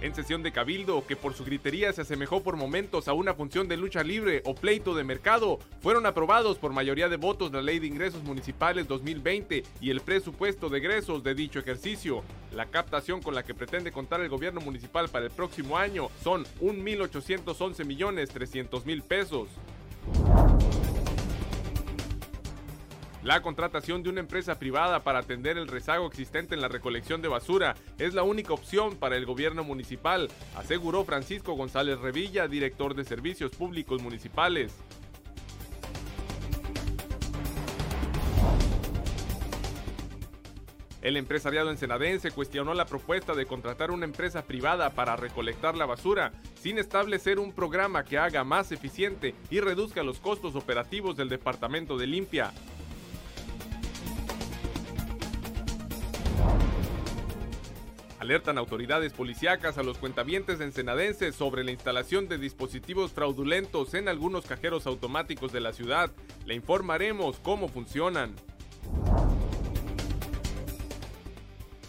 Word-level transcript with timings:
En 0.00 0.14
sesión 0.14 0.44
de 0.44 0.52
Cabildo, 0.52 1.04
que 1.04 1.16
por 1.16 1.34
su 1.34 1.44
gritería 1.44 1.92
se 1.92 2.02
asemejó 2.02 2.40
por 2.40 2.56
momentos 2.56 3.08
a 3.08 3.14
una 3.14 3.34
función 3.34 3.66
de 3.66 3.76
lucha 3.76 4.04
libre 4.04 4.42
o 4.44 4.54
pleito 4.54 4.94
de 4.94 5.02
mercado, 5.02 5.58
fueron 5.80 6.06
aprobados 6.06 6.56
por 6.56 6.72
mayoría 6.72 7.08
de 7.08 7.16
votos 7.16 7.50
la 7.52 7.62
Ley 7.62 7.80
de 7.80 7.88
Ingresos 7.88 8.22
Municipales 8.22 8.86
2020 8.86 9.64
y 9.80 9.90
el 9.90 10.00
presupuesto 10.00 10.68
de 10.68 10.78
egresos 10.78 11.24
de 11.24 11.34
dicho 11.34 11.58
ejercicio. 11.58 12.22
La 12.54 12.66
captación 12.66 13.20
con 13.20 13.34
la 13.34 13.42
que 13.42 13.54
pretende 13.54 13.90
contar 13.90 14.20
el 14.20 14.28
gobierno 14.28 14.60
municipal 14.60 15.08
para 15.08 15.24
el 15.24 15.32
próximo 15.32 15.76
año 15.76 16.10
son 16.22 16.44
1.811 16.60 17.84
millones 17.84 18.28
300 18.30 18.86
mil 18.86 19.02
pesos. 19.02 19.48
La 23.28 23.42
contratación 23.42 24.02
de 24.02 24.08
una 24.08 24.20
empresa 24.20 24.58
privada 24.58 25.04
para 25.04 25.18
atender 25.18 25.58
el 25.58 25.68
rezago 25.68 26.06
existente 26.06 26.54
en 26.54 26.62
la 26.62 26.68
recolección 26.68 27.20
de 27.20 27.28
basura 27.28 27.74
es 27.98 28.14
la 28.14 28.22
única 28.22 28.54
opción 28.54 28.96
para 28.96 29.18
el 29.18 29.26
gobierno 29.26 29.64
municipal, 29.64 30.30
aseguró 30.56 31.04
Francisco 31.04 31.52
González 31.52 31.98
Revilla, 31.98 32.48
director 32.48 32.94
de 32.94 33.04
Servicios 33.04 33.50
Públicos 33.50 34.00
Municipales. 34.00 34.74
El 41.02 41.18
empresariado 41.18 41.70
ensenadense 41.70 42.30
cuestionó 42.30 42.72
la 42.72 42.86
propuesta 42.86 43.34
de 43.34 43.44
contratar 43.44 43.90
una 43.90 44.06
empresa 44.06 44.46
privada 44.46 44.94
para 44.94 45.16
recolectar 45.16 45.76
la 45.76 45.84
basura, 45.84 46.32
sin 46.62 46.78
establecer 46.78 47.38
un 47.38 47.52
programa 47.52 48.06
que 48.06 48.16
haga 48.16 48.42
más 48.42 48.72
eficiente 48.72 49.34
y 49.50 49.60
reduzca 49.60 50.02
los 50.02 50.18
costos 50.18 50.54
operativos 50.54 51.14
del 51.14 51.28
departamento 51.28 51.98
de 51.98 52.06
limpia. 52.06 52.54
Alertan 58.18 58.58
autoridades 58.58 59.12
policíacas 59.12 59.78
a 59.78 59.84
los 59.84 59.98
cuentavientes 59.98 60.60
ensenadenses 60.60 61.36
sobre 61.36 61.62
la 61.62 61.70
instalación 61.70 62.26
de 62.26 62.38
dispositivos 62.38 63.12
fraudulentos 63.12 63.94
en 63.94 64.08
algunos 64.08 64.44
cajeros 64.44 64.88
automáticos 64.88 65.52
de 65.52 65.60
la 65.60 65.72
ciudad. 65.72 66.10
Le 66.44 66.54
informaremos 66.54 67.38
cómo 67.38 67.68
funcionan. 67.68 68.34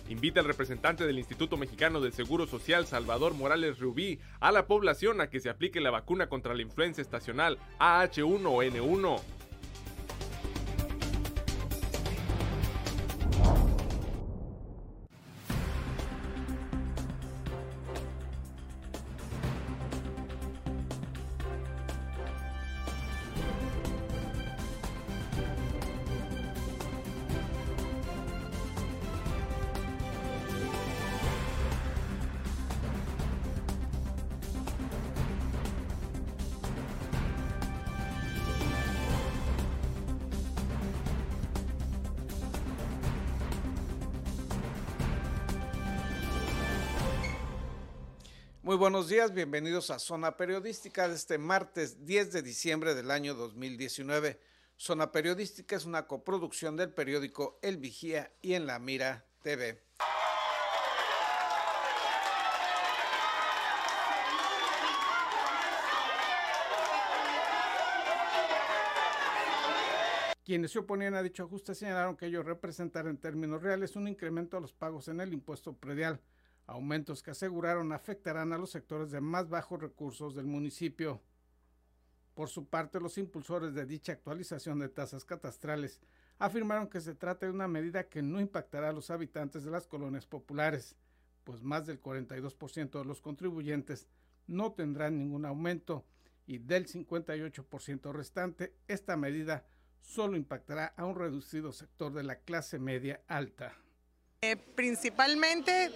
Invita 0.07 0.39
al 0.39 0.47
representante 0.47 1.05
del 1.05 1.19
Instituto 1.19 1.57
Mexicano 1.57 1.99
del 1.99 2.13
Seguro 2.13 2.47
Social, 2.47 2.85
Salvador 2.85 3.33
Morales 3.33 3.79
Rubí, 3.79 4.19
a 4.39 4.51
la 4.51 4.65
población 4.65 5.21
a 5.21 5.29
que 5.29 5.39
se 5.39 5.49
aplique 5.49 5.81
la 5.81 5.91
vacuna 5.91 6.29
contra 6.29 6.53
la 6.53 6.61
influenza 6.61 7.01
estacional 7.01 7.57
AH1N1. 7.79 9.38
Muy 48.69 48.77
buenos 48.77 49.09
días, 49.09 49.33
bienvenidos 49.33 49.89
a 49.89 49.97
Zona 49.97 50.37
Periodística 50.37 51.07
de 51.09 51.15
este 51.15 51.39
martes 51.39 52.05
10 52.05 52.31
de 52.31 52.43
diciembre 52.43 52.93
del 52.93 53.09
año 53.09 53.33
2019. 53.33 54.39
Zona 54.77 55.11
Periodística 55.11 55.75
es 55.75 55.85
una 55.85 56.05
coproducción 56.05 56.77
del 56.77 56.93
periódico 56.93 57.57
El 57.63 57.77
Vigía 57.77 58.31
y 58.43 58.53
en 58.53 58.67
La 58.67 58.77
Mira 58.77 59.25
TV. 59.41 59.81
Quienes 70.45 70.69
se 70.69 70.77
oponían 70.77 71.15
a 71.15 71.23
dicho 71.23 71.41
ajuste 71.41 71.73
señalaron 71.73 72.15
que 72.15 72.27
ello 72.27 72.43
representará 72.43 73.09
en 73.09 73.17
términos 73.17 73.63
reales 73.63 73.95
un 73.95 74.07
incremento 74.07 74.57
a 74.57 74.61
los 74.61 74.73
pagos 74.73 75.07
en 75.07 75.21
el 75.21 75.33
impuesto 75.33 75.73
predial 75.73 76.21
aumentos 76.69 77.23
que 77.23 77.31
aseguraron 77.31 77.91
afectarán 77.91 78.53
a 78.53 78.57
los 78.57 78.69
sectores 78.69 79.11
de 79.11 79.21
más 79.21 79.49
bajos 79.49 79.81
recursos 79.81 80.35
del 80.35 80.45
municipio. 80.45 81.21
Por 82.33 82.49
su 82.49 82.67
parte, 82.67 82.99
los 82.99 83.17
impulsores 83.17 83.73
de 83.73 83.85
dicha 83.85 84.13
actualización 84.13 84.79
de 84.79 84.89
tasas 84.89 85.25
catastrales 85.25 85.99
afirmaron 86.37 86.87
que 86.87 87.01
se 87.01 87.15
trata 87.15 87.45
de 87.45 87.51
una 87.51 87.67
medida 87.67 88.07
que 88.07 88.21
no 88.21 88.39
impactará 88.39 88.89
a 88.89 88.93
los 88.93 89.09
habitantes 89.09 89.63
de 89.63 89.71
las 89.71 89.87
colonias 89.87 90.25
populares, 90.25 90.95
pues 91.43 91.61
más 91.61 91.85
del 91.85 92.01
42% 92.01 92.99
de 92.99 93.05
los 93.05 93.21
contribuyentes 93.21 94.07
no 94.47 94.71
tendrán 94.71 95.17
ningún 95.17 95.45
aumento 95.45 96.05
y 96.45 96.59
del 96.59 96.87
58% 96.87 98.11
restante, 98.13 98.73
esta 98.87 99.17
medida 99.17 99.65
solo 100.01 100.37
impactará 100.37 100.93
a 100.97 101.05
un 101.05 101.15
reducido 101.15 101.71
sector 101.71 102.13
de 102.13 102.23
la 102.23 102.39
clase 102.39 102.79
media 102.79 103.21
alta. 103.27 103.75
Eh, 104.41 104.55
principalmente 104.55 105.89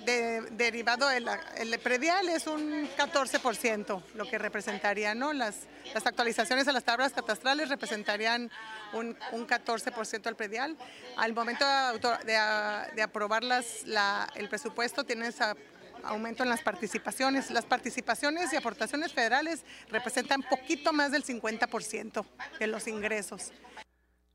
derivado 0.51 1.07
del 1.07 1.29
el 1.55 1.79
predial 1.79 2.27
es 2.27 2.45
un 2.45 2.89
14%, 2.97 4.03
lo 4.15 4.25
que 4.25 4.37
representaría, 4.37 5.15
¿no? 5.15 5.31
Las, 5.31 5.61
las 5.93 6.05
actualizaciones 6.05 6.67
a 6.67 6.73
las 6.73 6.83
tablas 6.83 7.13
catastrales 7.13 7.69
representarían 7.69 8.51
un, 8.91 9.17
un 9.31 9.47
14% 9.47 10.23
del 10.23 10.35
predial. 10.35 10.75
Al 11.15 11.33
momento 11.33 11.63
de, 12.25 12.37
de, 12.93 13.01
aprobar 13.01 13.45
las, 13.45 13.87
la, 13.87 14.27
el 14.35 14.49
presupuesto 14.49 15.05
tienes 15.05 15.37
aumento 16.03 16.43
en 16.43 16.49
las 16.49 16.61
participaciones. 16.61 17.49
Las 17.49 17.63
participaciones 17.63 18.51
y 18.51 18.57
aportaciones 18.57 19.13
federales 19.13 19.63
representan 19.89 20.43
poquito 20.43 20.91
más 20.91 21.13
del 21.13 21.23
50% 21.23 22.25
de 22.59 22.67
los 22.67 22.89
ingresos. 22.89 23.53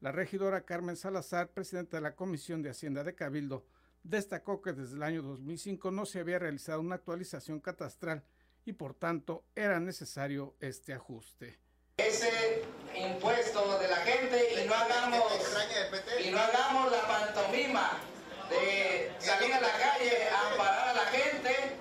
La 0.01 0.13
regidora 0.13 0.63
Carmen 0.63 0.97
Salazar, 0.97 1.51
presidenta 1.51 1.99
de 1.99 2.05
la 2.05 2.17
Comisión 2.17 2.63
de 2.63 2.71
Hacienda 2.71 3.05
de 3.05 3.15
Cabildo, 3.15 3.67
destacó 4.03 4.63
que 4.63 4.73
desde 4.73 4.97
el 4.97 5.03
año 5.03 5.23
2005 5.23 5.91
no 5.91 6.07
se 6.07 6.21
había 6.21 6.39
realizado 6.39 6.81
una 6.81 6.97
actualización 6.97 7.61
catastral 7.61 8.25
y 8.65 8.73
por 8.73 8.95
tanto 8.95 9.45
era 9.55 9.81
necesario 9.81 10.57
este 10.61 10.93
ajuste. 10.93 11.59
Ese 11.97 12.63
impuesto 12.95 13.79
de 13.79 13.89
la 13.89 13.97
gente 13.97 14.63
y 14.63 14.67
no 14.67 14.75
hagamos, 14.75 15.23
y 16.25 16.31
no 16.31 16.39
hagamos 16.39 16.93
la 16.93 17.07
pantomima 17.07 17.91
de 18.51 19.11
salir 19.19 19.53
a 19.55 19.61
la 19.61 19.73
calle 19.73 20.29
a 20.29 20.51
amparar 20.53 20.89
a 20.89 20.95
la 20.95 21.07
gente. 21.07 21.77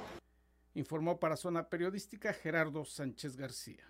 Informó 0.73 1.19
para 1.19 1.37
Zona 1.37 1.69
Periodística 1.69 2.33
Gerardo 2.33 2.85
Sánchez 2.85 3.35
García. 3.35 3.83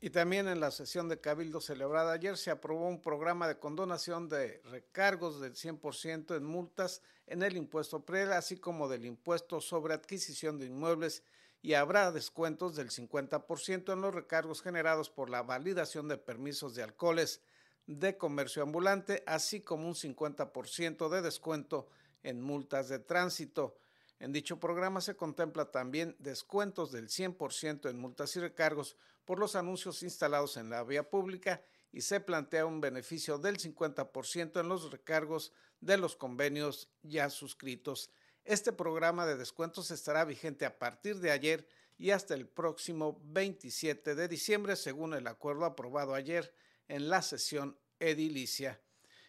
Y 0.00 0.10
también 0.10 0.46
en 0.46 0.60
la 0.60 0.70
sesión 0.70 1.08
de 1.08 1.20
Cabildo 1.20 1.60
celebrada 1.60 2.12
ayer 2.12 2.36
se 2.36 2.52
aprobó 2.52 2.86
un 2.86 3.02
programa 3.02 3.48
de 3.48 3.58
condonación 3.58 4.28
de 4.28 4.60
recargos 4.64 5.40
del 5.40 5.54
100% 5.54 6.36
en 6.36 6.44
multas 6.44 7.02
en 7.26 7.42
el 7.42 7.56
impuesto 7.56 8.04
PREL, 8.04 8.32
así 8.32 8.58
como 8.58 8.88
del 8.88 9.04
impuesto 9.04 9.60
sobre 9.60 9.94
adquisición 9.94 10.58
de 10.58 10.66
inmuebles 10.66 11.24
y 11.62 11.74
habrá 11.74 12.12
descuentos 12.12 12.76
del 12.76 12.90
50% 12.90 13.92
en 13.92 14.00
los 14.00 14.14
recargos 14.14 14.62
generados 14.62 15.10
por 15.10 15.30
la 15.30 15.42
validación 15.42 16.06
de 16.06 16.16
permisos 16.16 16.76
de 16.76 16.84
alcoholes 16.84 17.40
de 17.86 18.16
comercio 18.16 18.62
ambulante, 18.62 19.24
así 19.26 19.62
como 19.62 19.88
un 19.88 19.94
50% 19.94 21.08
de 21.08 21.22
descuento 21.22 21.88
en 22.22 22.40
multas 22.40 22.88
de 22.88 23.00
tránsito. 23.00 23.76
En 24.20 24.32
dicho 24.32 24.58
programa 24.58 25.00
se 25.00 25.16
contempla 25.16 25.70
también 25.70 26.16
descuentos 26.18 26.90
del 26.90 27.08
100% 27.08 27.88
en 27.88 27.98
multas 27.98 28.34
y 28.36 28.40
recargos 28.40 28.96
por 29.24 29.38
los 29.38 29.54
anuncios 29.54 30.02
instalados 30.02 30.56
en 30.56 30.70
la 30.70 30.82
vía 30.82 31.08
pública 31.08 31.62
y 31.92 32.00
se 32.00 32.20
plantea 32.20 32.66
un 32.66 32.80
beneficio 32.80 33.38
del 33.38 33.58
50% 33.58 34.60
en 34.60 34.68
los 34.68 34.90
recargos 34.90 35.52
de 35.80 35.96
los 35.96 36.16
convenios 36.16 36.88
ya 37.02 37.30
suscritos. 37.30 38.10
Este 38.44 38.72
programa 38.72 39.26
de 39.26 39.36
descuentos 39.36 39.90
estará 39.90 40.24
vigente 40.24 40.66
a 40.66 40.78
partir 40.78 41.20
de 41.20 41.30
ayer 41.30 41.68
y 41.96 42.10
hasta 42.10 42.34
el 42.34 42.48
próximo 42.48 43.20
27 43.24 44.14
de 44.14 44.28
diciembre, 44.28 44.76
según 44.76 45.14
el 45.14 45.26
acuerdo 45.26 45.64
aprobado 45.64 46.14
ayer 46.14 46.54
en 46.88 47.08
la 47.08 47.22
sesión 47.22 47.78
edilicia. 48.00 48.80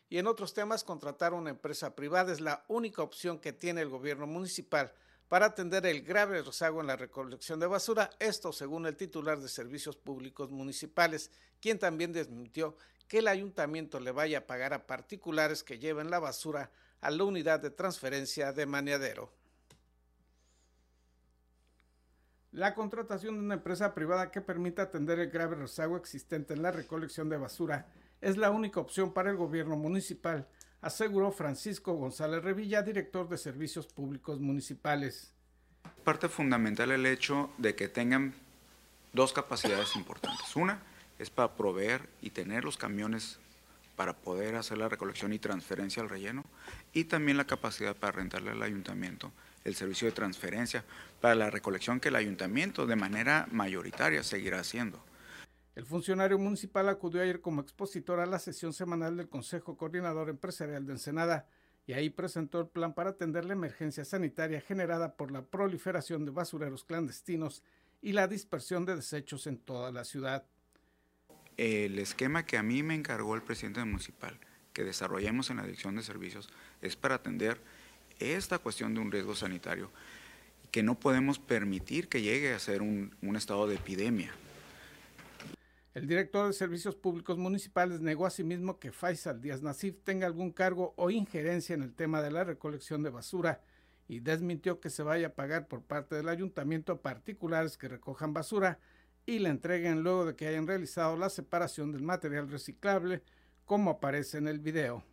Y 0.10 0.18
en 0.18 0.26
otros 0.26 0.54
temas, 0.56 0.84
contratar 0.84 1.34
una 1.34 1.52
empresa 1.52 1.96
privada 1.96 2.34
es 2.34 2.42
la 2.42 2.66
única 2.68 3.04
opción 3.04 3.40
que 3.40 3.54
tiene 3.54 3.82
el 3.82 3.90
gobierno 3.90 4.26
municipal 4.26 4.92
para 5.28 5.46
atender 5.46 5.86
el 5.86 6.02
grave 6.02 6.42
rezago 6.42 6.82
en 6.82 6.88
la 6.88 6.96
recolección 6.96 7.60
de 7.60 7.68
basura, 7.68 8.10
esto 8.18 8.52
según 8.52 8.88
el 8.88 8.98
titular 8.98 9.40
de 9.40 9.48
Servicios 9.48 9.96
Públicos 9.96 10.50
Municipales, 10.50 11.30
quien 11.62 11.78
también 11.78 12.12
desmintió 12.12 12.76
que 13.08 13.20
el 13.20 13.28
ayuntamiento 13.28 14.00
le 14.00 14.12
vaya 14.12 14.40
a 14.40 14.48
pagar 14.48 14.74
a 14.74 14.88
particulares 14.88 15.64
que 15.64 15.78
lleven 15.78 16.10
la 16.10 16.18
basura 16.18 16.72
a 17.02 17.12
la 17.12 17.24
unidad 17.24 17.60
de 17.60 17.70
transferencia 17.70 18.52
de 18.52 18.66
Maniadero. 18.66 19.32
La 22.52 22.74
contratación 22.74 23.36
de 23.36 23.42
una 23.42 23.54
empresa 23.54 23.94
privada 23.94 24.32
que 24.32 24.42
permita 24.42 24.82
atender 24.82 25.20
el 25.20 25.30
grave 25.30 25.56
rezago 25.56 25.96
existente 25.98 26.56
en 26.56 26.64
la 26.64 26.72
recolección 26.72 27.30
de 27.30 27.38
basura 27.38 27.88
es 28.22 28.38
la 28.38 28.52
única 28.52 28.80
opción 28.80 29.14
para 29.14 29.30
el 29.30 29.38
gobierno 29.38 29.76
municipal, 29.76 30.48
aseguró 30.82 31.32
Francisco 31.32 31.94
González 31.94 32.44
Revilla, 32.44 32.82
director 32.82 33.28
de 33.30 33.38
Servicios 33.38 33.88
Públicos 33.88 34.40
Municipales. 34.40 35.34
Parte 36.04 36.30
fundamental 36.30 36.92
el 36.92 37.06
hecho 37.06 37.50
de 37.58 37.76
que 37.76 37.88
tengan 37.88 38.34
dos 39.14 39.34
capacidades 39.34 39.96
importantes. 39.96 40.56
Una 40.56 40.82
es 41.18 41.30
para 41.30 41.56
proveer 41.56 42.10
y 42.22 42.30
tener 42.30 42.64
los 42.64 42.78
camiones 42.78 43.40
para 43.96 44.14
poder 44.14 44.56
hacer 44.56 44.78
la 44.78 44.88
recolección 44.88 45.34
y 45.34 45.40
transferencia 45.40 46.02
al 46.02 46.10
relleno 46.10 46.46
y 46.94 47.06
también 47.06 47.36
la 47.36 47.46
capacidad 47.46 47.96
para 47.96 48.14
rentarle 48.14 48.52
al 48.52 48.64
ayuntamiento 48.64 49.32
el 49.66 49.76
servicio 49.76 50.08
de 50.08 50.14
transferencia 50.14 50.86
para 51.20 51.36
la 51.36 51.50
recolección 51.50 52.00
que 52.00 52.08
el 52.08 52.16
ayuntamiento 52.16 52.86
de 52.86 52.96
manera 52.96 53.48
mayoritaria 53.52 54.24
seguirá 54.24 54.62
haciendo. 54.62 55.04
El 55.80 55.86
funcionario 55.86 56.38
municipal 56.38 56.90
acudió 56.90 57.22
ayer 57.22 57.40
como 57.40 57.62
expositor 57.62 58.20
a 58.20 58.26
la 58.26 58.38
sesión 58.38 58.74
semanal 58.74 59.16
del 59.16 59.30
Consejo 59.30 59.78
Coordinador 59.78 60.28
Empresarial 60.28 60.86
de 60.86 60.92
Ensenada 60.92 61.48
y 61.88 61.94
ahí 61.94 62.10
presentó 62.10 62.60
el 62.60 62.68
plan 62.68 62.94
para 62.94 63.12
atender 63.12 63.46
la 63.46 63.54
emergencia 63.54 64.04
sanitaria 64.04 64.60
generada 64.60 65.16
por 65.16 65.32
la 65.32 65.46
proliferación 65.46 66.26
de 66.26 66.32
basureros 66.32 66.84
clandestinos 66.84 67.64
y 68.02 68.12
la 68.12 68.28
dispersión 68.28 68.84
de 68.84 68.98
desechos 68.98 69.48
en 69.48 69.58
toda 69.58 69.94
la 69.94 70.04
ciudad. 70.04 70.46
El 71.56 71.98
esquema 71.98 72.46
que 72.46 72.58
a 72.58 72.64
mí 72.64 72.84
me 72.84 72.96
encargó 72.96 73.34
el 73.36 73.42
presidente 73.42 73.82
municipal 73.86 74.38
que 74.74 74.84
desarrollemos 74.84 75.50
en 75.50 75.56
la 75.56 75.64
Dirección 75.64 75.96
de 75.96 76.04
Servicios 76.04 76.50
es 76.82 76.98
para 76.98 77.16
atender 77.16 77.58
esta 78.20 78.58
cuestión 78.58 78.94
de 78.96 79.00
un 79.00 79.14
riesgo 79.14 79.34
sanitario, 79.34 79.90
que 80.72 80.84
no 80.84 81.00
podemos 81.00 81.40
permitir 81.40 82.10
que 82.10 82.22
llegue 82.22 82.54
a 82.54 82.60
ser 82.60 82.82
un, 82.82 83.14
estado 83.38 83.66
de 83.66 83.76
epidemia. 83.76 84.34
El 85.96 86.06
director 86.06 86.46
de 86.46 86.54
Servicios 86.54 86.96
Públicos 86.96 87.38
Municipales 87.40 88.00
negó 88.00 88.28
asimismo 88.28 88.80
que 88.80 88.92
Faisal 88.92 89.42
Díaz 89.42 89.64
Nasif 89.64 89.98
tenga 90.04 90.28
algún 90.28 90.52
cargo 90.52 90.94
o 90.98 91.10
injerencia 91.10 91.74
en 91.74 91.82
el 91.82 91.96
tema 91.96 92.22
de 92.22 92.30
la 92.30 92.44
recolección 92.44 93.02
de 93.02 93.10
basura 93.10 93.62
y 94.08 94.20
desmintió 94.20 94.80
que 94.80 94.92
se 94.92 95.02
vaya 95.02 95.28
a 95.28 95.34
pagar 95.34 95.68
por 95.68 95.82
parte 95.82 96.16
del 96.16 96.30
ayuntamiento 96.30 96.92
a 96.92 97.02
particulares 97.02 97.76
que 97.76 97.88
recojan 97.88 98.34
basura 98.34 98.78
y 99.26 99.40
la 99.40 99.50
entreguen 99.50 100.04
luego 100.04 100.26
de 100.26 100.36
que 100.36 100.48
hayan 100.48 100.68
realizado 100.68 101.18
la 101.18 101.30
separación 101.30 101.92
del 101.92 102.04
material 102.04 102.50
reciclable, 102.50 103.24
como 103.66 103.90
aparece 103.90 104.38
en 104.38 104.48
el 104.48 104.60
video. 104.60 105.04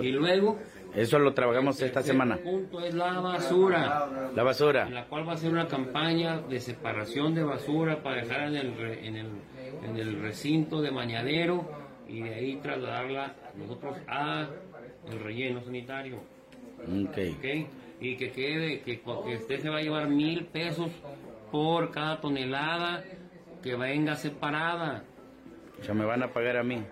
Y 0.00 0.10
luego 0.10 0.58
eso 0.94 1.18
lo 1.18 1.32
trabajamos 1.32 1.80
esta 1.80 2.02
semana. 2.02 2.36
El 2.36 2.42
punto 2.42 2.80
es 2.80 2.94
la 2.94 3.20
basura. 3.20 4.08
La 4.34 4.42
basura. 4.42 4.86
En 4.86 4.94
la 4.94 5.06
cual 5.06 5.28
va 5.28 5.32
a 5.32 5.36
ser 5.36 5.50
una 5.50 5.66
campaña 5.66 6.40
de 6.40 6.60
separación 6.60 7.34
de 7.34 7.42
basura 7.42 8.02
para 8.02 8.22
dejar 8.22 8.48
en 8.48 8.56
el, 8.56 8.80
en 8.80 9.16
el, 9.16 9.26
en 9.84 9.96
el 9.96 10.20
recinto 10.20 10.82
de 10.82 10.90
mañadero 10.90 11.66
y 12.08 12.20
de 12.20 12.34
ahí 12.34 12.56
trasladarla 12.56 13.34
nosotros 13.56 13.96
a 14.06 14.48
el 15.10 15.20
relleno 15.20 15.62
sanitario. 15.62 16.20
Okay. 17.08 17.30
ok. 17.30 17.70
Y 18.00 18.16
que 18.16 18.32
quede, 18.32 18.80
que, 18.80 19.00
que 19.00 19.36
usted 19.36 19.60
se 19.60 19.70
va 19.70 19.78
a 19.78 19.82
llevar 19.82 20.08
mil 20.08 20.46
pesos 20.46 20.90
por 21.50 21.90
cada 21.90 22.20
tonelada 22.20 23.04
que 23.62 23.76
venga 23.76 24.16
separada. 24.16 25.04
O 25.80 25.84
sea, 25.84 25.94
me 25.94 26.04
van 26.04 26.22
a 26.22 26.32
pagar 26.32 26.56
a 26.56 26.64
mí. 26.64 26.82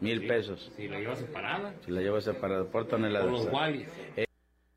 Mil 0.00 0.26
pesos. 0.26 0.70
Si 0.76 0.88
la 0.88 0.98
lleva 0.98 1.16
separada. 1.16 1.74
Si 1.84 1.90
la 1.90 2.00
lleva 2.00 2.20
separada 2.20 2.64
por 2.64 2.86
tonelada. 2.86 3.24
Por 3.24 3.32
los 3.32 3.48
eh. 4.16 4.26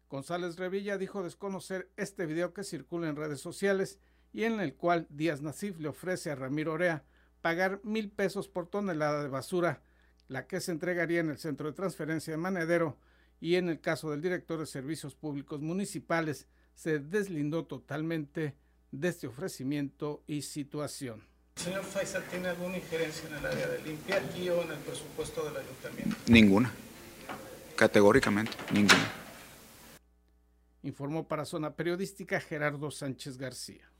González 0.10 0.58
Revilla 0.58 0.98
dijo 0.98 1.24
desconocer 1.24 1.90
este 1.96 2.26
video 2.26 2.54
que 2.54 2.64
circula 2.64 3.08
en 3.08 3.16
redes 3.16 3.40
sociales 3.40 4.00
y 4.34 4.44
en 4.44 4.60
el 4.60 4.76
cual 4.76 5.08
Díaz 5.10 5.42
Nasif 5.42 5.80
le 5.80 5.90
ofrece 5.90 6.32
a 6.32 6.36
Ramiro 6.36 6.74
Orea 6.74 7.04
pagar 7.42 7.82
mil 7.84 8.10
pesos 8.10 8.48
por 8.48 8.68
tonelada 8.68 9.24
de 9.24 9.30
basura, 9.30 9.82
la 10.28 10.48
que 10.48 10.60
se 10.60 10.72
entregaría 10.72 11.20
en 11.20 11.30
el 11.30 11.38
centro 11.38 11.68
de 11.68 11.74
transferencia 11.74 12.32
de 12.32 12.38
Manedero 12.38 12.98
y 13.40 13.56
en 13.56 13.70
el 13.70 13.82
caso 13.82 14.12
del 14.12 14.22
director 14.22 14.60
de 14.60 14.66
Servicios 14.66 15.16
Públicos 15.16 15.62
Municipales 15.62 16.48
se 16.76 17.00
deslindó 17.00 17.66
totalmente 17.66 18.56
de 18.92 19.08
este 19.08 19.28
ofrecimiento 19.28 20.24
y 20.28 20.44
situación. 20.44 21.31
¿Señor 21.56 21.84
Faisal 21.84 22.24
tiene 22.30 22.50
alguna 22.50 22.78
injerencia 22.78 23.28
en 23.30 23.36
el 23.36 23.46
área 23.46 23.68
de 23.68 23.82
limpia 23.84 24.18
aquí 24.18 24.50
o 24.50 24.62
en 24.64 24.72
el 24.72 24.80
presupuesto 24.80 25.44
del 25.44 25.58
ayuntamiento? 25.58 26.16
Ninguna. 26.28 26.72
Categóricamente, 27.76 28.54
ninguna. 28.72 29.12
Informó 30.84 31.28
para 31.28 31.46
Zona 31.46 31.76
Periodística 31.76 32.40
Gerardo 32.40 32.90
Sánchez 32.90 33.38
García. 33.38 33.92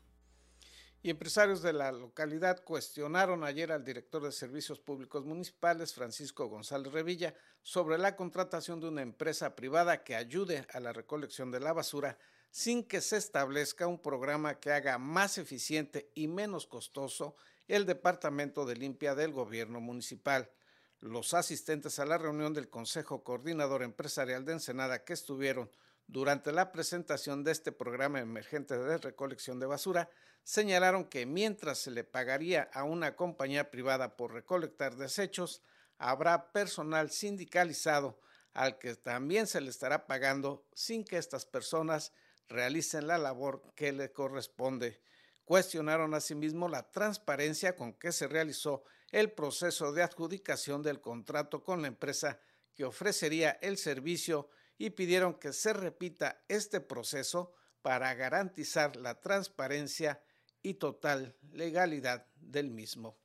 Y 1.04 1.10
empresarios 1.10 1.64
de 1.64 1.74
la 1.74 1.92
localidad 1.92 2.64
cuestionaron 2.64 3.44
ayer 3.44 3.72
al 3.72 3.84
director 3.84 4.24
de 4.24 4.32
Servicios 4.32 4.80
Públicos 4.80 5.26
Municipales, 5.26 5.94
Francisco 5.96 6.46
González 6.48 6.92
Revilla, 6.92 7.34
sobre 7.64 7.98
la 7.98 8.16
contratación 8.16 8.80
de 8.80 8.88
una 8.88 9.02
empresa 9.02 9.56
privada 9.56 10.04
que 10.04 10.16
ayude 10.16 10.66
a 10.72 10.80
la 10.80 10.94
recolección 10.94 11.50
de 11.50 11.60
la 11.60 11.74
basura 11.74 12.20
sin 12.52 12.84
que 12.84 13.02
se 13.02 13.18
establezca 13.18 13.88
un 13.88 14.00
programa 14.00 14.60
que 14.60 14.72
haga 14.72 14.98
más 14.98 15.38
eficiente 15.38 16.12
y 16.14 16.28
menos 16.28 16.68
costoso 16.68 17.36
el 17.68 17.86
Departamento 17.86 18.66
de 18.66 18.76
Limpia 18.76 19.16
del 19.16 19.32
Gobierno 19.32 19.80
Municipal. 19.80 20.52
Los 21.00 21.34
asistentes 21.34 21.98
a 21.98 22.06
la 22.06 22.18
reunión 22.18 22.54
del 22.54 22.70
Consejo 22.70 23.24
Coordinador 23.24 23.84
Empresarial 23.84 24.46
de 24.46 24.54
Ensenada 24.54 25.04
que 25.06 25.14
estuvieron 25.14 25.72
durante 26.08 26.52
la 26.52 26.74
presentación 26.74 27.46
de 27.46 27.54
este 27.54 27.72
programa 27.72 28.20
emergente 28.20 28.78
de 28.78 28.98
recolección 28.98 29.60
de 29.60 29.68
basura 29.68 30.10
señalaron 30.44 31.06
que 31.06 31.26
mientras 31.26 31.78
se 31.78 31.92
le 31.92 32.04
pagaría 32.04 32.70
a 32.74 32.84
una 32.84 33.16
compañía 33.16 33.72
privada 33.72 34.18
por 34.18 34.34
recolectar 34.34 34.98
desechos, 34.98 35.62
habrá 35.98 36.52
personal 36.52 37.12
sindicalizado 37.12 38.20
al 38.54 38.78
que 38.78 38.96
también 38.96 39.48
se 39.48 39.62
le 39.62 39.70
estará 39.70 40.06
pagando 40.06 40.66
sin 40.74 41.06
que 41.06 41.18
estas 41.18 41.46
personas 41.46 42.12
realicen 42.50 43.08
la 43.08 43.18
labor 43.18 43.64
que 43.76 43.92
le 43.92 44.12
corresponde. 44.12 45.02
Cuestionaron 45.44 46.14
asimismo 46.14 46.70
la 46.70 46.90
transparencia 46.92 47.76
con 47.76 47.94
que 47.94 48.12
se 48.12 48.28
realizó 48.28 48.84
el 49.12 49.32
proceso 49.32 49.92
de 49.92 50.04
adjudicación 50.04 50.82
del 50.82 51.02
contrato 51.02 51.64
con 51.64 51.82
la 51.82 51.88
empresa 51.88 52.40
que 52.74 52.86
ofrecería 52.86 53.52
el 53.62 53.78
servicio 53.78 54.50
y 54.78 54.92
pidieron 54.92 55.36
que 55.36 55.54
se 55.54 55.74
repita 55.74 56.44
este 56.48 56.80
proceso 56.82 57.54
para 57.82 58.14
garantizar 58.14 58.96
la 58.96 59.20
transparencia 59.20 60.24
y 60.62 60.76
total 60.76 61.36
legalidad 61.52 62.28
del 62.36 62.72
mismo. 62.72 63.21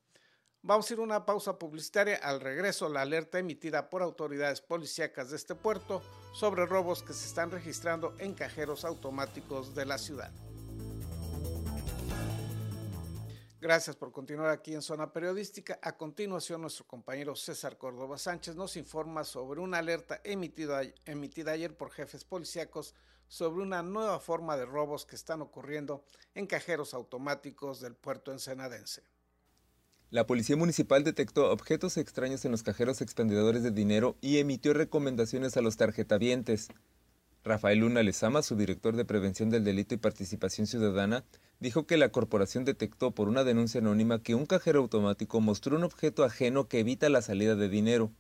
Vamos 0.66 0.90
a 0.90 0.94
ir 0.94 0.99
a 0.99 1.02
una 1.04 1.25
pausa 1.25 1.56
publicitaria. 1.61 2.16
Al 2.16 2.40
regreso, 2.40 2.88
la 2.88 3.02
alerta 3.02 3.38
emitida 3.38 3.88
por 3.88 4.02
autoridades 4.02 4.61
policíacas 4.61 5.30
de 5.30 5.37
este 5.37 5.54
puerto 5.54 6.02
sobre 6.32 6.66
robos 6.66 7.04
que 7.04 7.12
se 7.12 7.25
están 7.25 7.52
registrando 7.52 8.16
en 8.18 8.35
cajeros 8.35 8.85
automáticos 8.85 9.76
de 9.76 9.87
la 9.87 9.96
ciudad. 9.96 10.32
Gracias 13.61 13.94
por 13.94 14.11
continuar 14.11 14.50
aquí 14.50 14.75
en 14.75 14.82
Zona 14.82 15.12
Periodística. 15.12 15.78
A 15.82 15.96
continuación, 15.96 16.62
nuestro 16.62 16.85
compañero 16.85 17.37
César 17.37 17.78
Córdoba 17.78 18.18
Sánchez 18.18 18.56
nos 18.56 18.76
informa 18.76 19.23
sobre 19.23 19.61
una 19.61 19.78
alerta 19.78 20.20
emitida, 20.25 20.82
emitida 21.04 21.52
ayer 21.52 21.76
por 21.76 21.92
jefes 21.92 22.25
policíacos 22.25 22.92
sobre 23.28 23.62
una 23.62 23.85
nueva 23.85 24.18
forma 24.18 24.56
de 24.56 24.66
robos 24.66 25.06
que 25.06 25.14
están 25.14 25.42
ocurriendo 25.42 26.04
en 26.35 26.49
cajeros 26.49 26.92
automáticos 26.92 27.80
del 27.80 27.94
puerto 27.94 28.32
ensenadense. 28.32 29.04
La 30.13 30.25
Policía 30.25 30.57
Municipal 30.57 31.03
detectó 31.03 31.51
objetos 31.51 31.97
extraños 31.97 32.45
en 32.45 32.53
los 32.53 32.63
cajeros 32.63 33.01
expendedores 33.01 33.65
de 33.65 33.73
dinero 33.73 34.17
y 34.21 34.39
emitió 34.39 34.73
recomendaciones 34.73 35.57
a 35.57 35.63
los 35.63 35.77
tarjetavientes. 35.77 36.69
Rafael 37.43 37.81
Luna 37.81 38.05
Lezama, 38.05 38.43
su 38.43 38.55
director 38.55 38.95
de 38.95 39.05
Prevención 39.05 39.51
del 39.51 39.65
Delito 39.65 39.97
y 39.97 39.99
Participación 39.99 40.69
Ciudadana, 40.69 41.25
dijo 41.59 41.89
que 41.89 41.97
la 41.97 42.11
corporación 42.11 42.65
detectó 42.65 43.11
por 43.11 43.29
una 43.29 43.43
denuncia 43.43 43.81
anónima 43.81 44.23
que 44.23 44.37
un 44.37 44.47
cajero 44.47 44.79
automático 44.79 45.41
mostró 45.41 45.77
un 45.77 45.83
objeto 45.83 46.23
ajeno 46.23 46.69
que 46.69 46.79
evita 46.79 47.09
la 47.09 47.21
salida 47.21 47.57
de 47.57 47.69
dinero. 47.69 48.13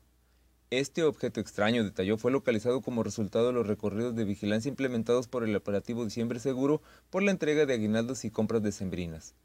Este 0.70 1.04
objeto 1.04 1.38
extraño, 1.38 1.84
detalló, 1.84 2.18
fue 2.18 2.32
localizado 2.32 2.80
como 2.80 3.04
resultado 3.04 3.46
de 3.46 3.52
los 3.52 3.68
recorridos 3.68 4.16
de 4.16 4.24
vigilancia 4.24 4.68
implementados 4.68 5.28
por 5.28 5.44
el 5.44 5.54
operativo 5.54 6.04
Diciembre 6.04 6.40
Seguro 6.40 6.82
por 7.10 7.22
la 7.22 7.30
entrega 7.30 7.64
de 7.64 7.74
aguinaldos 7.74 8.24
y 8.24 8.32
compras 8.32 8.64
decembrinas 8.64 9.36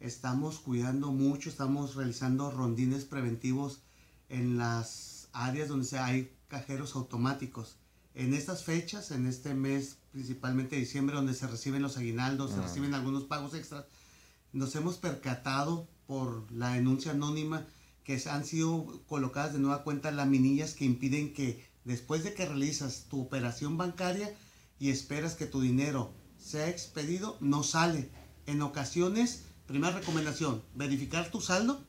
estamos 0.00 0.58
cuidando 0.58 1.12
mucho, 1.12 1.48
estamos 1.48 1.94
realizando 1.94 2.50
rondines 2.50 3.04
preventivos 3.04 3.82
en 4.28 4.56
las 4.58 5.28
áreas 5.32 5.68
donde 5.68 5.98
hay 5.98 6.32
cajeros 6.48 6.96
automáticos. 6.96 7.76
En 8.14 8.34
estas 8.34 8.64
fechas, 8.64 9.12
en 9.12 9.26
este 9.26 9.54
mes, 9.54 9.98
principalmente 10.10 10.76
diciembre, 10.76 11.14
donde 11.14 11.34
se 11.34 11.46
reciben 11.46 11.82
los 11.82 11.96
aguinaldos, 11.96 12.50
se 12.50 12.58
ah. 12.58 12.62
reciben 12.62 12.94
algunos 12.94 13.24
pagos 13.24 13.54
extras, 13.54 13.84
nos 14.52 14.74
hemos 14.74 14.96
percatado 14.96 15.88
por 16.06 16.50
la 16.50 16.72
denuncia 16.72 17.12
anónima 17.12 17.66
que 18.02 18.20
han 18.28 18.44
sido 18.44 19.02
colocadas 19.06 19.52
de 19.52 19.60
nueva 19.60 19.84
cuenta 19.84 20.10
laminillas 20.10 20.74
que 20.74 20.84
impiden 20.84 21.32
que 21.32 21.64
después 21.84 22.24
de 22.24 22.34
que 22.34 22.46
realizas 22.46 23.06
tu 23.08 23.20
operación 23.20 23.76
bancaria 23.76 24.34
y 24.80 24.90
esperas 24.90 25.36
que 25.36 25.46
tu 25.46 25.60
dinero 25.60 26.12
se 26.38 26.62
ha 26.62 26.68
expedido, 26.68 27.36
no 27.40 27.62
sale. 27.62 28.10
En 28.46 28.62
ocasiones, 28.62 29.44
primera 29.70 29.96
recomendación, 29.96 30.64
verificar 30.74 31.30
tu 31.30 31.40
saldo. 31.40 31.80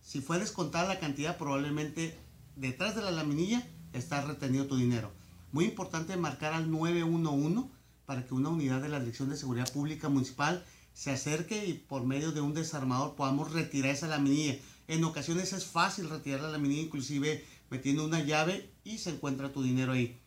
Si 0.00 0.20
fue 0.20 0.40
descontada 0.40 0.88
la 0.88 0.98
cantidad, 0.98 1.38
probablemente 1.38 2.18
detrás 2.56 2.96
de 2.96 3.02
la 3.02 3.12
laminilla 3.12 3.64
está 3.92 4.20
retenido 4.22 4.66
tu 4.66 4.76
dinero. 4.76 5.12
Muy 5.52 5.66
importante 5.66 6.16
marcar 6.16 6.54
al 6.54 6.68
911 6.72 7.68
para 8.04 8.26
que 8.26 8.34
una 8.34 8.48
unidad 8.48 8.82
de 8.82 8.88
la 8.88 8.98
Dirección 8.98 9.30
de 9.30 9.36
Seguridad 9.36 9.72
Pública 9.72 10.08
Municipal 10.08 10.64
se 10.92 11.12
acerque 11.12 11.64
y 11.66 11.74
por 11.74 12.04
medio 12.04 12.32
de 12.32 12.40
un 12.40 12.52
desarmador 12.52 13.14
podamos 13.14 13.52
retirar 13.52 13.92
esa 13.92 14.08
laminilla. 14.08 14.56
En 14.88 15.04
ocasiones 15.04 15.52
es 15.52 15.66
fácil 15.66 16.10
retirar 16.10 16.40
la 16.40 16.50
laminilla, 16.50 16.82
inclusive 16.82 17.44
metiendo 17.70 18.04
una 18.04 18.24
llave 18.24 18.70
y 18.82 18.98
se 18.98 19.10
encuentra 19.10 19.52
tu 19.52 19.62
dinero 19.62 19.92
ahí. 19.92 20.20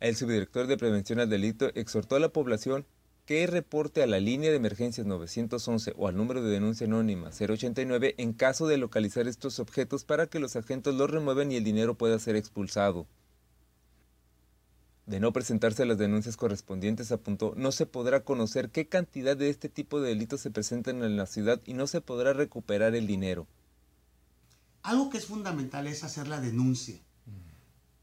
El 0.00 0.16
subdirector 0.16 0.66
de 0.66 0.76
Prevención 0.76 1.20
al 1.20 1.30
Delito 1.30 1.70
exhortó 1.76 2.16
a 2.16 2.20
la 2.20 2.32
población 2.32 2.86
que 3.30 3.46
reporte 3.46 4.02
a 4.02 4.08
la 4.08 4.18
línea 4.18 4.50
de 4.50 4.56
emergencias 4.56 5.06
911 5.06 5.94
o 5.96 6.08
al 6.08 6.16
número 6.16 6.42
de 6.42 6.50
denuncia 6.50 6.88
anónima 6.88 7.30
089 7.30 8.16
en 8.18 8.32
caso 8.32 8.66
de 8.66 8.76
localizar 8.76 9.28
estos 9.28 9.60
objetos 9.60 10.02
para 10.02 10.26
que 10.26 10.40
los 10.40 10.56
agentes 10.56 10.94
los 10.94 11.08
remuevan 11.08 11.52
y 11.52 11.54
el 11.54 11.62
dinero 11.62 11.94
pueda 11.94 12.18
ser 12.18 12.34
expulsado. 12.34 13.06
De 15.06 15.20
no 15.20 15.32
presentarse 15.32 15.86
las 15.86 15.96
denuncias 15.96 16.36
correspondientes, 16.36 17.12
apuntó, 17.12 17.54
no 17.56 17.70
se 17.70 17.86
podrá 17.86 18.24
conocer 18.24 18.70
qué 18.70 18.88
cantidad 18.88 19.36
de 19.36 19.48
este 19.48 19.68
tipo 19.68 20.00
de 20.00 20.08
delitos 20.08 20.40
se 20.40 20.50
presentan 20.50 21.04
en 21.04 21.16
la 21.16 21.26
ciudad 21.26 21.60
y 21.64 21.74
no 21.74 21.86
se 21.86 22.00
podrá 22.00 22.32
recuperar 22.32 22.96
el 22.96 23.06
dinero. 23.06 23.46
Algo 24.82 25.08
que 25.08 25.18
es 25.18 25.26
fundamental 25.26 25.86
es 25.86 26.02
hacer 26.02 26.26
la 26.26 26.40
denuncia 26.40 26.98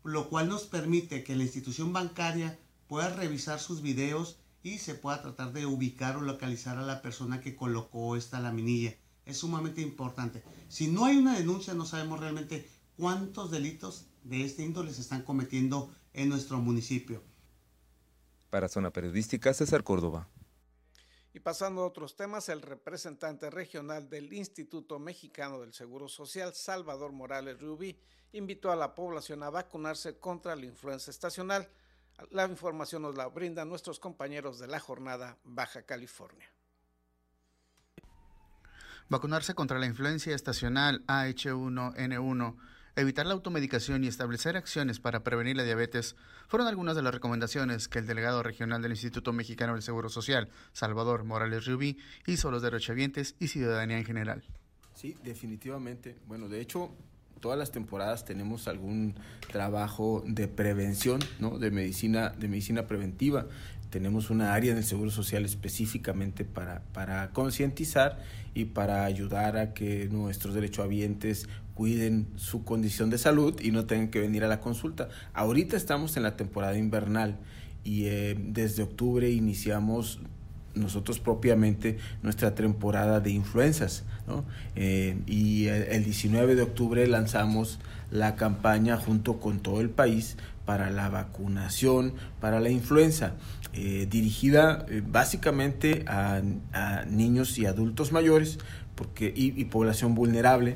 lo 0.05 0.29
cual 0.29 0.47
nos 0.47 0.67
permite 0.67 1.25
que 1.25 1.35
la 1.35 1.43
institución 1.43 1.91
bancaria 1.91 2.57
pueda 2.87 3.09
revisar 3.09 3.59
sus 3.59 3.81
videos 3.81 4.37
y 4.67 4.77
se 4.79 4.95
pueda 4.95 5.21
tratar 5.21 5.53
de 5.53 5.65
ubicar 5.65 6.17
o 6.17 6.21
localizar 6.21 6.77
a 6.77 6.81
la 6.81 7.01
persona 7.01 7.39
que 7.39 7.55
colocó 7.55 8.15
esta 8.15 8.39
laminilla. 8.39 8.95
Es 9.25 9.37
sumamente 9.37 9.81
importante. 9.81 10.43
Si 10.67 10.87
no 10.87 11.05
hay 11.05 11.17
una 11.17 11.37
denuncia, 11.37 11.73
no 11.73 11.85
sabemos 11.85 12.19
realmente 12.19 12.69
cuántos 12.97 13.49
delitos 13.49 14.07
de 14.23 14.43
este 14.43 14.63
índole 14.63 14.93
se 14.93 15.01
están 15.01 15.23
cometiendo 15.23 15.93
en 16.13 16.29
nuestro 16.29 16.57
municipio. 16.57 17.23
Para 18.49 18.67
Zona 18.67 18.91
Periodística, 18.91 19.53
César 19.53 19.83
Córdoba. 19.83 20.27
Y 21.33 21.39
pasando 21.39 21.81
a 21.81 21.85
otros 21.85 22.15
temas, 22.15 22.49
el 22.49 22.61
representante 22.61 23.49
regional 23.49 24.09
del 24.09 24.33
Instituto 24.33 24.97
Mexicano 24.97 25.61
del 25.61 25.73
Seguro 25.73 26.09
Social, 26.09 26.53
Salvador 26.55 27.11
Morales 27.11 27.59
Rubí, 27.59 27.99
invitó 28.33 28.71
a 28.71 28.75
la 28.75 28.95
población 28.95 29.43
a 29.43 29.49
vacunarse 29.49 30.17
contra 30.17 30.55
la 30.55 30.65
influenza 30.65 31.11
estacional. 31.11 31.69
La 32.31 32.45
información 32.45 33.03
nos 33.03 33.15
la 33.15 33.27
brindan 33.27 33.69
nuestros 33.69 33.99
compañeros 33.99 34.59
de 34.59 34.67
la 34.67 34.79
jornada 34.79 35.37
Baja 35.43 35.83
California. 35.83 36.51
Vacunarse 39.09 39.53
contra 39.53 39.79
la 39.79 39.85
influencia 39.85 40.35
estacional 40.35 41.05
AH1N1, 41.05 42.57
evitar 42.97 43.25
la 43.25 43.33
automedicación 43.33 44.03
y 44.03 44.07
establecer 44.07 44.57
acciones 44.57 44.99
para 44.99 45.23
prevenir 45.23 45.55
la 45.55 45.63
diabetes 45.63 46.15
fueron 46.47 46.67
algunas 46.67 46.95
de 46.95 47.03
las 47.03 47.13
recomendaciones 47.13 47.87
que 47.87 47.99
el 47.99 48.07
delegado 48.07 48.43
regional 48.43 48.81
del 48.81 48.91
Instituto 48.91 49.31
Mexicano 49.31 49.73
del 49.73 49.83
Seguro 49.83 50.09
Social, 50.09 50.49
Salvador 50.73 51.23
Morales 51.23 51.65
Rubí, 51.65 51.97
hizo 52.25 52.49
a 52.49 52.51
los 52.51 52.63
derechohabientes 52.63 53.35
y 53.39 53.47
ciudadanía 53.47 53.97
en 53.97 54.05
general. 54.05 54.43
Sí, 54.93 55.15
definitivamente. 55.23 56.17
Bueno, 56.25 56.49
de 56.49 56.59
hecho, 56.59 56.97
todas 57.39 57.57
las 57.57 57.71
temporadas 57.71 58.25
tenemos 58.25 58.67
algún 58.67 59.15
trabajo 59.51 60.23
de 60.25 60.47
prevención, 60.47 61.19
¿no? 61.39 61.59
de, 61.59 61.71
medicina, 61.71 62.33
de 62.37 62.47
medicina 62.47 62.87
preventiva. 62.87 63.47
Tenemos 63.89 64.29
una 64.29 64.53
área 64.53 64.71
en 64.71 64.77
el 64.77 64.83
Seguro 64.83 65.11
Social 65.11 65.45
específicamente 65.45 66.43
para, 66.43 66.81
para 66.93 67.29
concientizar 67.31 68.19
y 68.53 68.65
para 68.65 69.05
ayudar 69.05 69.57
a 69.57 69.73
que 69.73 70.09
nuestros 70.09 70.53
derechohabientes 70.53 71.47
cuiden 71.73 72.27
su 72.35 72.65
condición 72.65 73.09
de 73.09 73.17
salud 73.17 73.59
y 73.61 73.71
no 73.71 73.85
tengan 73.85 74.09
que 74.09 74.19
venir 74.19 74.43
a 74.43 74.47
la 74.47 74.59
consulta. 74.59 75.09
Ahorita 75.33 75.77
estamos 75.77 76.17
en 76.17 76.23
la 76.23 76.35
temporada 76.35 76.77
invernal 76.77 77.37
y 77.83 78.07
eh, 78.07 78.35
desde 78.37 78.83
octubre 78.83 79.29
iniciamos 79.29 80.19
nosotros 80.77 81.19
propiamente 81.19 81.97
nuestra 82.21 82.55
temporada 82.55 83.19
de 83.19 83.31
influencias. 83.31 84.03
¿no? 84.27 84.45
Eh, 84.75 85.17
y 85.25 85.67
el 85.67 86.03
19 86.03 86.55
de 86.55 86.61
octubre 86.61 87.07
lanzamos 87.07 87.79
la 88.11 88.35
campaña 88.35 88.97
junto 88.97 89.39
con 89.39 89.59
todo 89.59 89.81
el 89.81 89.89
país 89.89 90.37
para 90.65 90.89
la 90.89 91.09
vacunación 91.09 92.13
para 92.41 92.59
la 92.59 92.69
influenza, 92.69 93.33
eh, 93.73 94.05
dirigida 94.09 94.85
eh, 94.89 95.01
básicamente 95.05 96.03
a, 96.07 96.41
niños 97.09 97.57
y 97.57 97.65
adultos 97.65 98.11
mayores 98.11 98.57
porque, 98.95 99.31
y, 99.33 99.63
población 99.65 100.15
vulnerable 100.15 100.75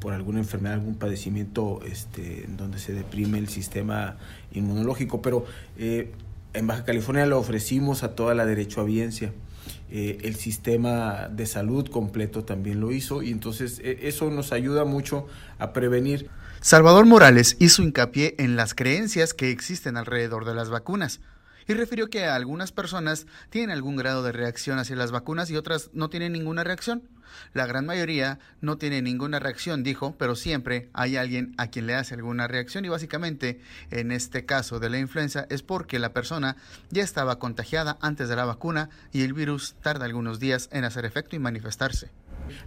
por 0.00 0.14
alguna 0.14 0.38
enfermedad, 0.38 0.74
algún 0.74 0.94
padecimiento 0.94 1.80
este, 1.84 2.44
en 2.44 2.56
donde 2.56 2.78
se 2.78 2.94
deprime 2.94 3.38
el 3.38 3.48
sistema 3.48 4.16
inmunológico. 4.52 5.20
Pero 5.20 5.44
en 6.52 6.66
Baja 6.66 6.84
California 6.84 7.26
lo 7.26 7.38
ofrecimos 7.38 8.02
a 8.02 8.14
toda 8.14 8.34
la 8.34 8.46
derechohabiencia. 8.46 9.32
Eh, 9.92 10.18
el 10.22 10.36
sistema 10.36 11.28
de 11.28 11.46
salud 11.46 11.88
completo 11.88 12.44
también 12.44 12.80
lo 12.80 12.92
hizo 12.92 13.22
y 13.22 13.30
entonces 13.30 13.80
eh, 13.82 14.00
eso 14.02 14.30
nos 14.30 14.52
ayuda 14.52 14.84
mucho 14.84 15.26
a 15.58 15.72
prevenir. 15.72 16.28
Salvador 16.60 17.06
Morales 17.06 17.56
hizo 17.58 17.82
hincapié 17.82 18.34
en 18.38 18.54
las 18.54 18.74
creencias 18.74 19.34
que 19.34 19.50
existen 19.50 19.96
alrededor 19.96 20.44
de 20.44 20.54
las 20.54 20.70
vacunas 20.70 21.20
y 21.70 21.74
refirió 21.74 22.10
que 22.10 22.24
algunas 22.24 22.72
personas 22.72 23.28
tienen 23.48 23.70
algún 23.70 23.94
grado 23.94 24.24
de 24.24 24.32
reacción 24.32 24.80
hacia 24.80 24.96
las 24.96 25.12
vacunas 25.12 25.50
y 25.50 25.56
otras 25.56 25.90
no 25.92 26.10
tienen 26.10 26.32
ninguna 26.32 26.64
reacción. 26.64 27.08
La 27.52 27.64
gran 27.64 27.86
mayoría 27.86 28.40
no 28.60 28.76
tiene 28.76 29.02
ninguna 29.02 29.38
reacción, 29.38 29.84
dijo, 29.84 30.16
pero 30.18 30.34
siempre 30.34 30.88
hay 30.94 31.16
alguien 31.16 31.54
a 31.58 31.68
quien 31.68 31.86
le 31.86 31.94
hace 31.94 32.14
alguna 32.14 32.48
reacción 32.48 32.84
y 32.84 32.88
básicamente 32.88 33.60
en 33.92 34.10
este 34.10 34.44
caso 34.44 34.80
de 34.80 34.90
la 34.90 34.98
influenza 34.98 35.46
es 35.48 35.62
porque 35.62 36.00
la 36.00 36.12
persona 36.12 36.56
ya 36.90 37.04
estaba 37.04 37.38
contagiada 37.38 37.98
antes 38.00 38.28
de 38.28 38.34
la 38.34 38.46
vacuna 38.46 38.90
y 39.12 39.22
el 39.22 39.32
virus 39.32 39.76
tarda 39.80 40.06
algunos 40.06 40.40
días 40.40 40.70
en 40.72 40.82
hacer 40.82 41.04
efecto 41.04 41.36
y 41.36 41.38
manifestarse. 41.38 42.10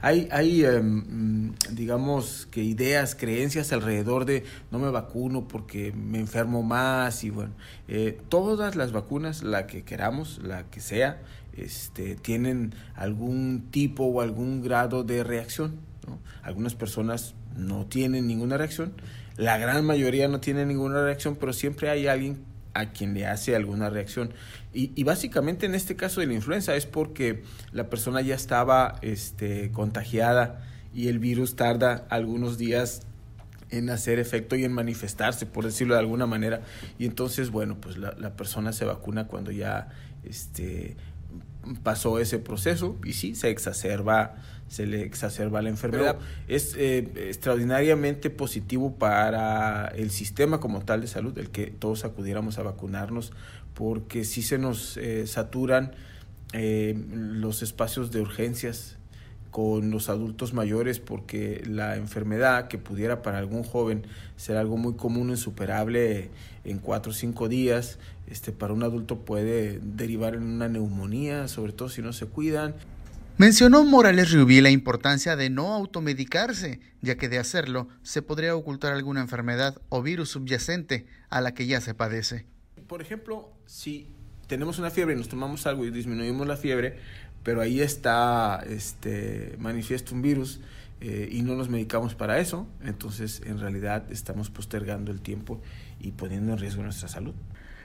Hay, 0.02 0.28
hay 0.32 0.66
em, 0.66 1.54
digamos 1.72 2.48
que 2.52 2.64
ideas, 2.64 3.16
creencias 3.16 3.72
alrededor 3.72 4.26
de 4.26 4.44
no 4.72 4.80
me 4.80 4.90
vacuno 4.90 5.48
porque 5.48 5.92
me 5.92 6.20
enfermo 6.20 6.64
más 6.64 7.24
y 7.24 7.30
bueno, 7.30 7.54
eh, 7.88 8.20
todas 8.30 8.76
las 8.76 8.92
vacunas, 8.92 9.44
la 9.44 9.68
que 9.68 9.84
queramos, 9.84 10.40
la 10.44 10.64
que 10.64 10.82
sea, 10.82 11.22
este, 11.56 12.16
tienen 12.16 12.74
algún 12.96 13.68
tipo 13.72 14.06
o 14.06 14.22
algún 14.22 14.62
grado 14.62 15.04
de 15.04 15.24
reacción. 15.24 15.76
Algunas 16.42 16.76
personas 16.76 17.36
no 17.56 17.86
tienen 17.86 18.28
ninguna 18.28 18.58
reacción, 18.58 18.94
la 19.38 19.58
gran 19.58 19.86
mayoría 19.86 20.28
no 20.28 20.40
tiene 20.40 20.66
ninguna 20.66 21.02
reacción, 21.04 21.36
pero 21.36 21.54
siempre 21.54 21.90
hay 21.90 22.08
alguien 22.08 22.44
a 22.74 22.92
quien 22.92 23.14
le 23.14 23.26
hace 23.26 23.56
alguna 23.56 23.90
reacción. 23.90 24.34
Y, 24.74 25.04
básicamente 25.04 25.66
en 25.66 25.76
este 25.76 25.96
caso 25.96 26.22
de 26.22 26.28
la 26.28 26.34
influenza 26.34 26.76
es 26.76 26.86
porque 26.86 27.44
la 27.72 27.90
persona 27.90 28.22
ya 28.22 28.36
estaba 28.36 28.98
este, 29.02 29.72
contagiada 29.72 30.66
y 30.94 31.08
el 31.08 31.20
virus 31.20 31.56
tarda 31.56 32.06
algunos 32.10 32.58
días 32.58 33.02
en 33.70 33.90
hacer 33.90 34.20
efecto 34.20 34.56
y 34.56 34.64
en 34.64 34.72
manifestarse, 34.72 35.46
por 35.46 35.66
decirlo 35.66 35.94
de 35.96 36.00
alguna 36.00 36.26
manera. 36.26 36.62
Y 36.98 37.06
entonces, 37.06 37.50
bueno, 37.50 37.78
pues 37.80 37.98
la, 37.98 38.16
la 38.18 38.36
persona 38.36 38.72
se 38.72 38.86
vacuna 38.86 39.28
cuando 39.28 39.52
ya 39.52 39.90
este, 40.24 40.96
pasó 41.84 42.20
ese 42.20 42.40
proceso 42.40 42.98
y 43.04 43.14
sí, 43.14 43.36
se 43.36 43.50
exacerba, 43.50 44.36
se 44.68 44.86
le 44.86 45.04
exacerba 45.04 45.62
la 45.62 45.70
enfermedad. 45.70 46.18
es 46.48 46.76
eh, 46.78 47.10
extraordinariamente 47.30 48.30
positivo 48.30 48.96
para 48.96 49.88
el 49.90 50.12
sistema 50.12 50.60
como 50.60 50.84
tal 50.84 51.02
de 51.02 51.08
salud, 51.08 51.38
el 51.38 51.50
que 51.50 51.68
todos 51.68 52.06
acudiéramos 52.06 52.58
a 52.58 52.64
vacunarnos, 52.64 53.34
porque 53.74 54.24
sí 54.24 54.42
se 54.42 54.58
nos 54.58 54.98
eh, 54.98 55.28
saturan 55.28 55.94
eh, 56.54 56.96
los 57.10 57.64
espacios 57.64 58.12
de 58.12 58.22
urgencias 58.22 58.98
con 59.54 59.92
los 59.92 60.10
adultos 60.10 60.56
mayores 60.56 61.00
porque 61.00 61.62
la 61.68 61.96
enfermedad 61.96 62.68
que 62.68 62.80
pudiera 62.80 63.22
para 63.22 63.38
algún 63.38 63.62
joven 63.64 64.04
ser 64.36 64.58
algo 64.58 64.78
muy 64.78 64.96
común, 64.96 65.30
insuperable 65.30 66.32
en 66.64 66.80
cuatro 66.80 67.12
o 67.12 67.14
cinco 67.14 67.48
días, 67.48 68.00
este, 68.26 68.52
para 68.52 68.74
un 68.74 68.82
adulto 68.82 69.20
puede 69.20 69.80
derivar 69.84 70.34
en 70.34 70.42
una 70.42 70.70
neumonía, 70.70 71.48
sobre 71.48 71.72
todo 71.72 71.88
si 71.88 72.02
no 72.02 72.14
se 72.14 72.26
cuidan. 72.26 72.74
Mencionó 73.38 73.84
Morales 73.84 74.34
Rubí 74.34 74.60
la 74.60 74.72
importancia 74.72 75.36
de 75.36 75.52
no 75.52 75.76
automedicarse, 75.76 76.80
ya 77.04 77.16
que 77.16 77.30
de 77.30 77.38
hacerlo 77.38 77.88
se 78.02 78.24
podría 78.24 78.56
ocultar 78.56 78.94
alguna 78.94 79.22
enfermedad 79.22 79.80
o 79.90 80.02
virus 80.02 80.30
subyacente 80.30 81.06
a 81.30 81.42
la 81.42 81.54
que 81.54 81.68
ya 81.68 81.80
se 81.80 81.94
padece. 81.94 82.48
Por 82.88 83.04
ejemplo, 83.04 83.52
si 83.68 84.08
tenemos 84.54 84.78
una 84.78 84.92
fiebre 84.92 85.16
y 85.16 85.18
nos 85.18 85.30
tomamos 85.30 85.66
algo 85.66 85.84
y 85.84 85.90
disminuimos 85.90 86.46
la 86.46 86.58
fiebre, 86.58 87.00
pero 87.42 87.60
ahí 87.60 87.82
está 87.82 88.64
este, 88.70 89.56
manifiesto 89.58 90.14
un 90.14 90.22
virus 90.22 90.60
eh, 91.02 91.28
y 91.32 91.42
no 91.42 91.56
nos 91.56 91.70
medicamos 91.70 92.14
para 92.14 92.38
eso, 92.38 92.68
entonces 92.84 93.42
en 93.48 93.60
realidad 93.60 94.04
estamos 94.12 94.52
postergando 94.52 95.12
el 95.12 95.22
tiempo 95.22 95.60
y 96.00 96.12
poniendo 96.12 96.54
en 96.54 96.60
riesgo 96.60 96.84
nuestra 96.84 97.08
salud. 97.08 97.34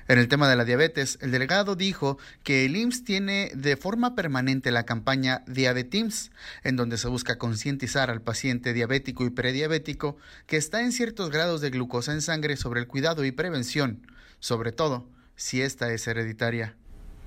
En 0.09 0.19
el 0.19 0.29
tema 0.29 0.47
de 0.47 0.57
la 0.57 0.67
diabetes, 0.67 1.19
el 1.23 1.31
delegado 1.31 1.75
dijo 1.75 2.19
que 2.43 2.67
el 2.67 2.77
IMSS 2.77 3.05
tiene 3.05 3.51
de 3.55 3.79
forma 3.79 4.15
permanente 4.15 4.71
la 4.71 4.85
campaña 4.85 5.45
Diabetims, 5.47 6.33
en 6.65 6.77
donde 6.77 6.99
se 6.99 7.09
busca 7.09 7.39
concientizar 7.39 8.11
al 8.11 8.21
paciente 8.21 8.75
diabético 8.75 9.25
y 9.25 9.31
prediabético 9.31 10.19
que 10.47 10.59
está 10.59 10.83
en 10.83 10.93
ciertos 10.93 11.31
grados 11.31 11.63
de 11.63 11.71
glucosa 11.71 12.13
en 12.13 12.21
sangre 12.21 12.59
sobre 12.59 12.81
el 12.81 12.87
cuidado 12.89 13.25
y 13.25 13.33
prevención, 13.33 14.07
sobre 14.39 14.73
todo 14.73 15.09
si 15.39 15.63
esta 15.63 15.93
es 15.93 16.07
hereditaria. 16.09 16.75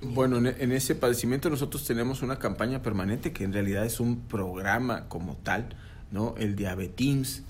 Bueno, 0.02 0.38
en 0.38 0.72
ese 0.72 0.96
padecimiento 0.96 1.50
nosotros 1.50 1.86
tenemos 1.86 2.22
una 2.22 2.40
campaña 2.40 2.82
permanente 2.82 3.32
que 3.32 3.44
en 3.46 3.54
realidad 3.54 3.86
es 3.86 4.00
un 4.00 4.20
programa 4.20 5.08
como 5.08 5.38
tal, 5.38 5.76
¿no? 6.12 6.36
El 6.38 6.56
Diabetims, 6.56 7.44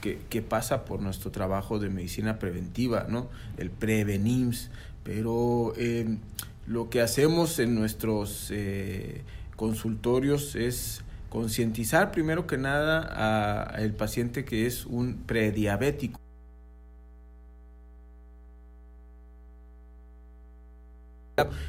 que, 0.00 0.42
pasa 0.42 0.84
por 0.84 1.00
nuestro 1.00 1.30
trabajo 1.30 1.78
de 1.78 1.88
medicina 1.88 2.38
preventiva, 2.38 3.06
¿no? 3.08 3.28
el 3.56 3.70
Prevenims, 3.70 4.70
pero 5.04 5.72
eh, 5.76 6.18
lo 6.66 6.90
que 6.90 7.00
hacemos 7.00 7.58
en 7.58 7.74
nuestros 7.74 8.48
eh, 8.50 9.22
consultorios 9.56 10.56
es 10.56 11.02
concientizar 11.28 12.10
primero 12.10 12.46
que 12.46 12.58
nada 12.58 13.64
al 13.64 13.92
paciente 13.92 14.44
que 14.44 14.66
es 14.66 14.84
un 14.84 15.22
prediabético. 15.26 16.20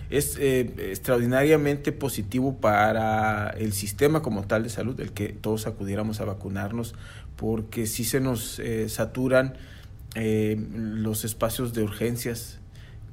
Es 0.09 0.37
eh, 0.39 0.73
extraordinariamente 0.91 1.91
positivo 1.91 2.57
para 2.57 3.49
el 3.51 3.73
sistema 3.73 4.21
como 4.21 4.43
tal 4.43 4.63
de 4.63 4.69
salud, 4.69 4.99
el 4.99 5.11
que 5.11 5.29
todos 5.29 5.67
acudiéramos 5.67 6.19
a 6.21 6.25
vacunarnos 6.25 6.95
porque 7.35 7.87
sí 7.87 8.03
se 8.03 8.19
nos 8.19 8.59
eh, 8.59 8.89
saturan 8.89 9.55
eh, 10.15 10.57
los 10.73 11.25
espacios 11.25 11.73
de 11.73 11.83
urgencias 11.83 12.59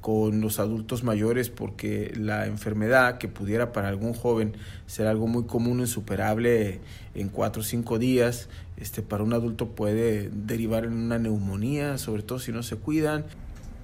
con 0.01 0.41
los 0.41 0.59
adultos 0.59 1.03
mayores 1.03 1.49
porque 1.49 2.11
la 2.15 2.47
enfermedad 2.47 3.19
que 3.19 3.27
pudiera 3.27 3.71
para 3.71 3.87
algún 3.87 4.13
joven 4.13 4.53
ser 4.87 5.07
algo 5.07 5.27
muy 5.27 5.43
común, 5.43 5.79
insuperable 5.79 6.79
en 7.13 7.29
cuatro 7.29 7.61
o 7.61 7.65
cinco 7.65 7.99
días, 7.99 8.49
este, 8.77 9.03
para 9.03 9.23
un 9.23 9.33
adulto 9.33 9.69
puede 9.69 10.29
derivar 10.33 10.85
en 10.85 10.93
una 10.93 11.19
neumonía, 11.19 11.99
sobre 11.99 12.23
todo 12.23 12.39
si 12.39 12.51
no 12.51 12.63
se 12.63 12.77
cuidan. 12.77 13.25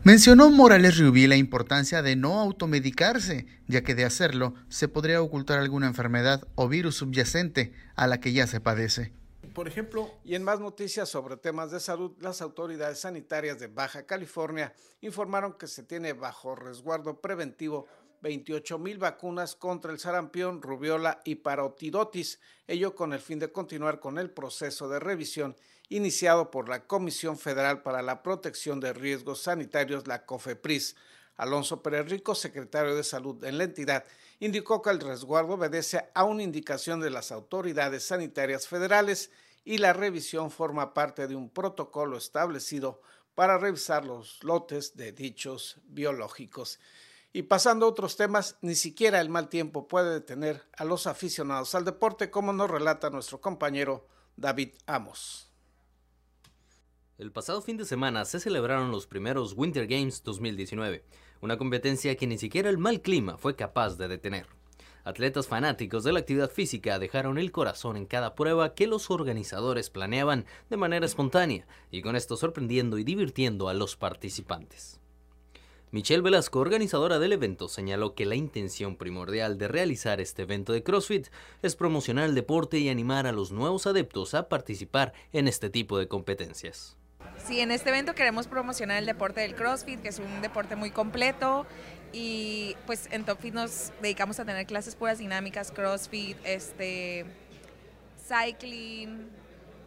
Mencionó 0.07 0.49
Morales 0.49 0.97
Rubí 0.97 1.27
la 1.27 1.35
importancia 1.35 2.01
de 2.01 2.15
no 2.15 2.39
automedicarse, 2.39 3.45
ya 3.67 3.81
que 3.81 3.93
de 3.93 4.05
hacerlo 4.05 4.53
se 4.69 4.87
podría 4.87 5.21
ocultar 5.21 5.59
alguna 5.59 5.87
enfermedad 5.87 6.47
o 6.55 6.69
virus 6.69 6.95
subyacente 6.95 7.73
a 7.97 8.07
la 8.07 8.21
que 8.21 8.31
ya 8.31 8.47
se 8.47 8.61
padece 8.61 9.11
por 9.57 9.67
ejemplo. 9.67 10.13
Y 10.23 10.35
en 10.35 10.43
más 10.43 10.59
noticias 10.59 11.09
sobre 11.09 11.35
temas 11.35 11.71
de 11.71 11.79
salud, 11.79 12.15
las 12.19 12.43
autoridades 12.43 12.99
sanitarias 12.99 13.57
de 13.57 13.65
Baja 13.65 14.05
California 14.05 14.71
informaron 15.01 15.53
que 15.53 15.65
se 15.65 15.81
tiene 15.81 16.13
bajo 16.13 16.53
resguardo 16.53 17.19
preventivo 17.21 17.87
28 18.21 18.79
mil 18.79 18.97
vacunas 18.97 19.55
contra 19.55 19.91
el 19.91 19.99
sarampión, 19.99 20.61
rubiola 20.61 21.21
y 21.23 21.35
parotidotis, 21.35 22.39
ello 22.67 22.95
con 22.95 23.13
el 23.13 23.19
fin 23.19 23.39
de 23.39 23.51
continuar 23.51 23.99
con 23.99 24.17
el 24.17 24.29
proceso 24.29 24.89
de 24.89 24.99
revisión 24.99 25.55
iniciado 25.89 26.51
por 26.51 26.69
la 26.69 26.85
Comisión 26.85 27.37
Federal 27.37 27.81
para 27.81 28.01
la 28.01 28.21
Protección 28.23 28.79
de 28.79 28.93
Riesgos 28.93 29.41
Sanitarios, 29.41 30.07
la 30.07 30.25
COFEPRIS. 30.25 30.95
Alonso 31.37 31.83
Pérez 31.83 32.09
Rico, 32.09 32.33
secretario 32.33 32.95
de 32.95 33.03
Salud 33.03 33.43
en 33.43 33.57
la 33.59 33.63
entidad, 33.63 34.05
indicó 34.39 34.81
que 34.81 34.89
el 34.89 34.99
resguardo 34.99 35.53
obedece 35.53 36.09
a 36.13 36.23
una 36.23 36.43
indicación 36.43 36.99
de 36.99 37.11
las 37.11 37.31
autoridades 37.31 38.03
sanitarias 38.03 38.67
federales 38.67 39.31
y 39.63 39.77
la 39.77 39.93
revisión 39.93 40.49
forma 40.49 40.93
parte 40.93 41.27
de 41.27 41.35
un 41.35 41.49
protocolo 41.49 42.17
establecido 42.17 43.01
para 43.35 43.59
revisar 43.59 44.03
los 44.03 44.43
lotes 44.43 44.95
de 44.97 45.11
dichos 45.11 45.77
biológicos. 45.83 46.79
Y 47.33 47.43
pasando 47.43 47.85
a 47.85 47.89
otros 47.89 48.17
temas, 48.17 48.57
ni 48.61 48.75
siquiera 48.75 49.21
el 49.21 49.29
mal 49.29 49.49
tiempo 49.49 49.87
puede 49.87 50.11
detener 50.11 50.63
a 50.75 50.85
los 50.85 51.07
aficionados 51.07 51.75
al 51.75 51.85
deporte, 51.85 52.31
como 52.31 52.53
nos 52.53 52.69
relata 52.69 53.09
nuestro 53.09 53.41
compañero 53.41 54.07
David 54.35 54.75
Amos. 54.85 55.51
El 57.17 57.31
pasado 57.31 57.61
fin 57.61 57.77
de 57.77 57.85
semana 57.85 58.25
se 58.25 58.39
celebraron 58.39 58.91
los 58.91 59.07
primeros 59.07 59.53
Winter 59.57 59.87
Games 59.87 60.23
2019, 60.23 61.03
una 61.41 61.57
competencia 61.57 62.15
que 62.15 62.27
ni 62.27 62.37
siquiera 62.37 62.69
el 62.69 62.77
mal 62.77 63.01
clima 63.01 63.37
fue 63.37 63.55
capaz 63.55 63.97
de 63.97 64.07
detener. 64.07 64.45
Atletas 65.03 65.47
fanáticos 65.47 66.03
de 66.03 66.11
la 66.11 66.19
actividad 66.19 66.51
física 66.51 66.99
dejaron 66.99 67.37
el 67.37 67.51
corazón 67.51 67.97
en 67.97 68.05
cada 68.05 68.35
prueba 68.35 68.75
que 68.75 68.87
los 68.87 69.09
organizadores 69.09 69.89
planeaban 69.89 70.45
de 70.69 70.77
manera 70.77 71.05
espontánea 71.05 71.65
y 71.89 72.01
con 72.01 72.15
esto 72.15 72.35
sorprendiendo 72.35 72.97
y 72.97 73.03
divirtiendo 73.03 73.69
a 73.69 73.73
los 73.73 73.95
participantes. 73.95 74.99
Michelle 75.89 76.21
Velasco, 76.21 76.59
organizadora 76.59 77.17
del 77.17 77.31
evento, 77.31 77.69
señaló 77.69 78.13
que 78.13 78.25
la 78.25 78.35
intención 78.35 78.97
primordial 78.97 79.57
de 79.57 79.69
realizar 79.69 80.19
este 80.19 80.41
evento 80.41 80.73
de 80.73 80.83
CrossFit 80.83 81.27
es 81.61 81.77
promocionar 81.77 82.25
el 82.25 82.35
deporte 82.35 82.77
y 82.77 82.89
animar 82.89 83.25
a 83.25 83.31
los 83.31 83.53
nuevos 83.53 83.87
adeptos 83.87 84.33
a 84.33 84.49
participar 84.49 85.13
en 85.31 85.47
este 85.47 85.69
tipo 85.69 85.97
de 85.97 86.09
competencias. 86.09 86.97
Sí, 87.37 87.61
en 87.61 87.71
este 87.71 87.89
evento 87.89 88.15
queremos 88.15 88.47
promocionar 88.47 88.97
el 88.97 89.05
deporte 89.05 89.39
del 89.39 89.55
CrossFit, 89.55 90.01
que 90.01 90.09
es 90.09 90.19
un 90.19 90.41
deporte 90.41 90.75
muy 90.75 90.91
completo 90.91 91.65
y 92.11 92.75
pues 92.85 93.07
en 93.11 93.23
Top 93.23 93.39
Fit 93.39 93.53
nos 93.53 93.93
dedicamos 94.01 94.41
a 94.41 94.45
tener 94.45 94.65
clases 94.65 94.93
puras 94.95 95.19
dinámicas, 95.19 95.71
CrossFit, 95.71 96.37
este, 96.43 97.25
cycling, 98.27 99.29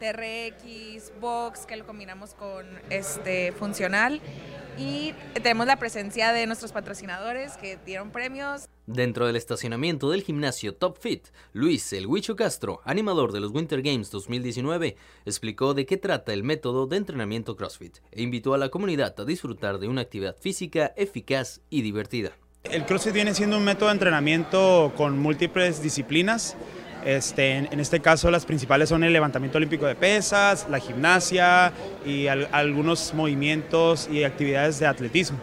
TRX, 0.01 1.13
box, 1.21 1.67
que 1.67 1.77
lo 1.77 1.87
combinamos 1.87 2.33
con 2.33 2.67
este 2.89 3.53
funcional 3.53 4.21
y 4.79 5.13
tenemos 5.35 5.67
la 5.67 5.77
presencia 5.77 6.33
de 6.33 6.47
nuestros 6.47 6.73
patrocinadores 6.73 7.59
que 7.59 7.79
dieron 7.85 8.11
premios. 8.11 8.67
Dentro 8.87 9.27
del 9.27 9.37
estacionamiento 9.37 10.11
del 10.11 10.23
gimnasio 10.23 10.75
Top 10.75 10.99
Fit, 10.99 11.29
Luis 11.53 11.93
El 11.93 12.07
Huicho 12.07 12.35
Castro, 12.35 12.81
animador 12.85 13.33
de 13.33 13.41
los 13.41 13.53
Winter 13.53 13.83
Games 13.83 14.11
2019, 14.11 14.97
explicó 15.27 15.75
de 15.75 15.85
qué 15.85 15.99
trata 15.99 16.33
el 16.33 16.45
método 16.45 16.87
de 16.87 16.97
entrenamiento 16.97 17.55
CrossFit 17.55 17.99
e 18.11 18.23
invitó 18.23 18.55
a 18.55 18.59
la 18.59 18.71
comunidad 18.71 19.15
a 19.21 19.25
disfrutar 19.27 19.79
de 19.79 19.89
una 19.89 20.01
actividad 20.01 20.37
física 20.37 20.95
eficaz 20.97 21.61
y 21.69 21.83
divertida. 21.83 22.33
El 22.65 22.85
CrossFit 22.85 23.13
viene 23.13 23.35
siendo 23.35 23.59
un 23.59 23.65
método 23.65 23.89
de 23.89 23.95
entrenamiento 23.95 24.93
con 24.97 25.19
múltiples 25.19 25.83
disciplinas 25.83 26.57
este, 27.05 27.57
en, 27.57 27.81
este 27.81 28.01
caso 28.01 28.31
las 28.31 28.45
principales 28.45 28.89
son 28.89 29.05
el 29.05 29.13
levantamiento 29.13 29.59
olímpico 29.59 29.87
de 29.87 29.95
pesas, 29.95 30.67
la 30.71 30.79
gimnasia 30.79 31.73
y 32.05 32.27
algunos 32.27 33.15
movimientos 33.15 34.09
y 34.11 34.25
actividades 34.25 34.79
de 34.79 34.87
atletismo. 34.87 35.39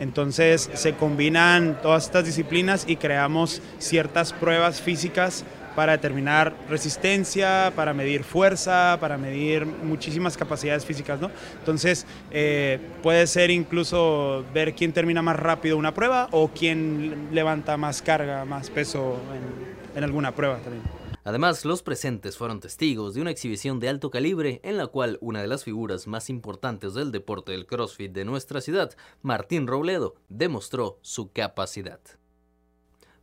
Entonces 0.00 0.70
se 0.74 0.94
combinan 0.94 1.78
todas 1.82 2.06
estas 2.06 2.24
disciplinas 2.24 2.84
y 2.88 2.96
creamos 2.96 3.62
ciertas 3.78 4.32
pruebas 4.32 4.80
físicas 4.80 5.44
para 5.74 5.92
determinar 5.92 6.54
resistencia, 6.68 7.72
para 7.74 7.94
medir 7.94 8.24
fuerza, 8.24 8.98
para 9.00 9.16
medir 9.16 9.66
muchísimas 9.66 10.36
capacidades 10.36 10.84
físicas, 10.84 11.20
¿no? 11.20 11.30
Entonces, 11.58 12.06
eh, 12.30 12.78
puede 13.02 13.26
ser 13.26 13.50
incluso 13.50 14.44
ver 14.52 14.74
quién 14.74 14.92
termina 14.92 15.22
más 15.22 15.36
rápido 15.36 15.76
una 15.76 15.94
prueba 15.94 16.28
o 16.30 16.48
quién 16.48 17.28
levanta 17.32 17.76
más 17.76 18.02
carga, 18.02 18.44
más 18.44 18.70
peso 18.70 19.16
en, 19.34 19.81
en 19.94 20.04
alguna 20.04 20.34
prueba 20.34 20.58
también. 20.58 20.82
Además, 21.24 21.64
los 21.64 21.82
presentes 21.82 22.36
fueron 22.36 22.58
testigos 22.58 23.14
de 23.14 23.20
una 23.20 23.30
exhibición 23.30 23.78
de 23.78 23.88
alto 23.88 24.10
calibre 24.10 24.60
en 24.64 24.76
la 24.76 24.88
cual 24.88 25.18
una 25.20 25.40
de 25.40 25.46
las 25.46 25.62
figuras 25.62 26.08
más 26.08 26.28
importantes 26.28 26.94
del 26.94 27.12
deporte 27.12 27.52
del 27.52 27.66
CrossFit 27.66 28.12
de 28.12 28.24
nuestra 28.24 28.60
ciudad, 28.60 28.90
Martín 29.22 29.68
Robledo, 29.68 30.16
demostró 30.28 30.98
su 31.00 31.30
capacidad. 31.30 32.00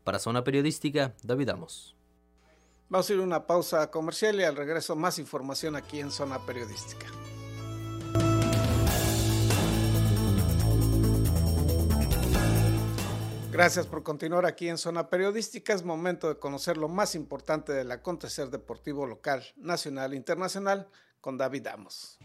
Para 0.05 0.19
Zona 0.19 0.45
Periodística, 0.45 1.13
David 1.23 1.49
Amos. 1.49 1.95
Vamos 2.87 3.09
a 3.09 3.13
ir 3.13 3.19
a 3.19 3.23
una 3.23 3.45
pausa 3.45 3.91
comercial 3.91 4.39
y 4.39 4.43
al 4.43 4.55
regreso 4.55 4.95
más 4.95 5.19
información 5.19 5.75
aquí 5.75 5.99
en 5.99 6.09
Zona 6.09 6.39
Periodística. 6.45 7.05
Gracias 13.59 13.87
por 13.87 14.03
continuar 14.03 14.45
aquí 14.45 14.69
en 14.69 14.77
Zona 14.77 15.09
Periodística. 15.09 15.73
Es 15.73 15.83
momento 15.83 16.29
de 16.29 16.39
conocer 16.39 16.77
lo 16.77 16.87
más 16.87 17.13
importante 17.13 17.73
del 17.73 17.91
acontecer 17.91 18.49
deportivo 18.49 19.05
local, 19.05 19.43
nacional 19.57 20.13
e 20.13 20.15
internacional 20.15 20.87
con 21.19 21.37
David 21.37 21.67
Amos. 21.67 22.17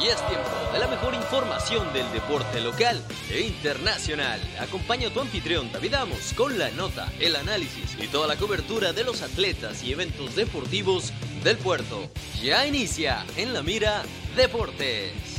Y 0.00 0.08
es 0.08 0.16
tiempo 0.26 0.50
de 0.72 0.78
la 0.80 0.88
mejor 0.88 1.14
información 1.14 1.92
del 1.92 2.10
deporte 2.10 2.60
local 2.60 3.00
e 3.30 3.42
internacional. 3.42 4.40
Acompaña 4.58 5.06
a 5.06 5.12
tu 5.12 5.20
anfitrión 5.20 5.70
David 5.70 5.94
Amos 5.94 6.32
con 6.32 6.58
la 6.58 6.68
nota, 6.72 7.12
el 7.20 7.36
análisis 7.36 7.96
y 7.96 8.08
toda 8.08 8.26
la 8.26 8.34
cobertura 8.34 8.92
de 8.92 9.04
los 9.04 9.22
atletas 9.22 9.84
y 9.84 9.92
eventos 9.92 10.34
deportivos 10.34 11.12
del 11.44 11.58
puerto. 11.58 12.10
Ya 12.42 12.66
inicia 12.66 13.24
en 13.36 13.54
la 13.54 13.62
mira 13.62 14.02
Deportes. 14.34 15.31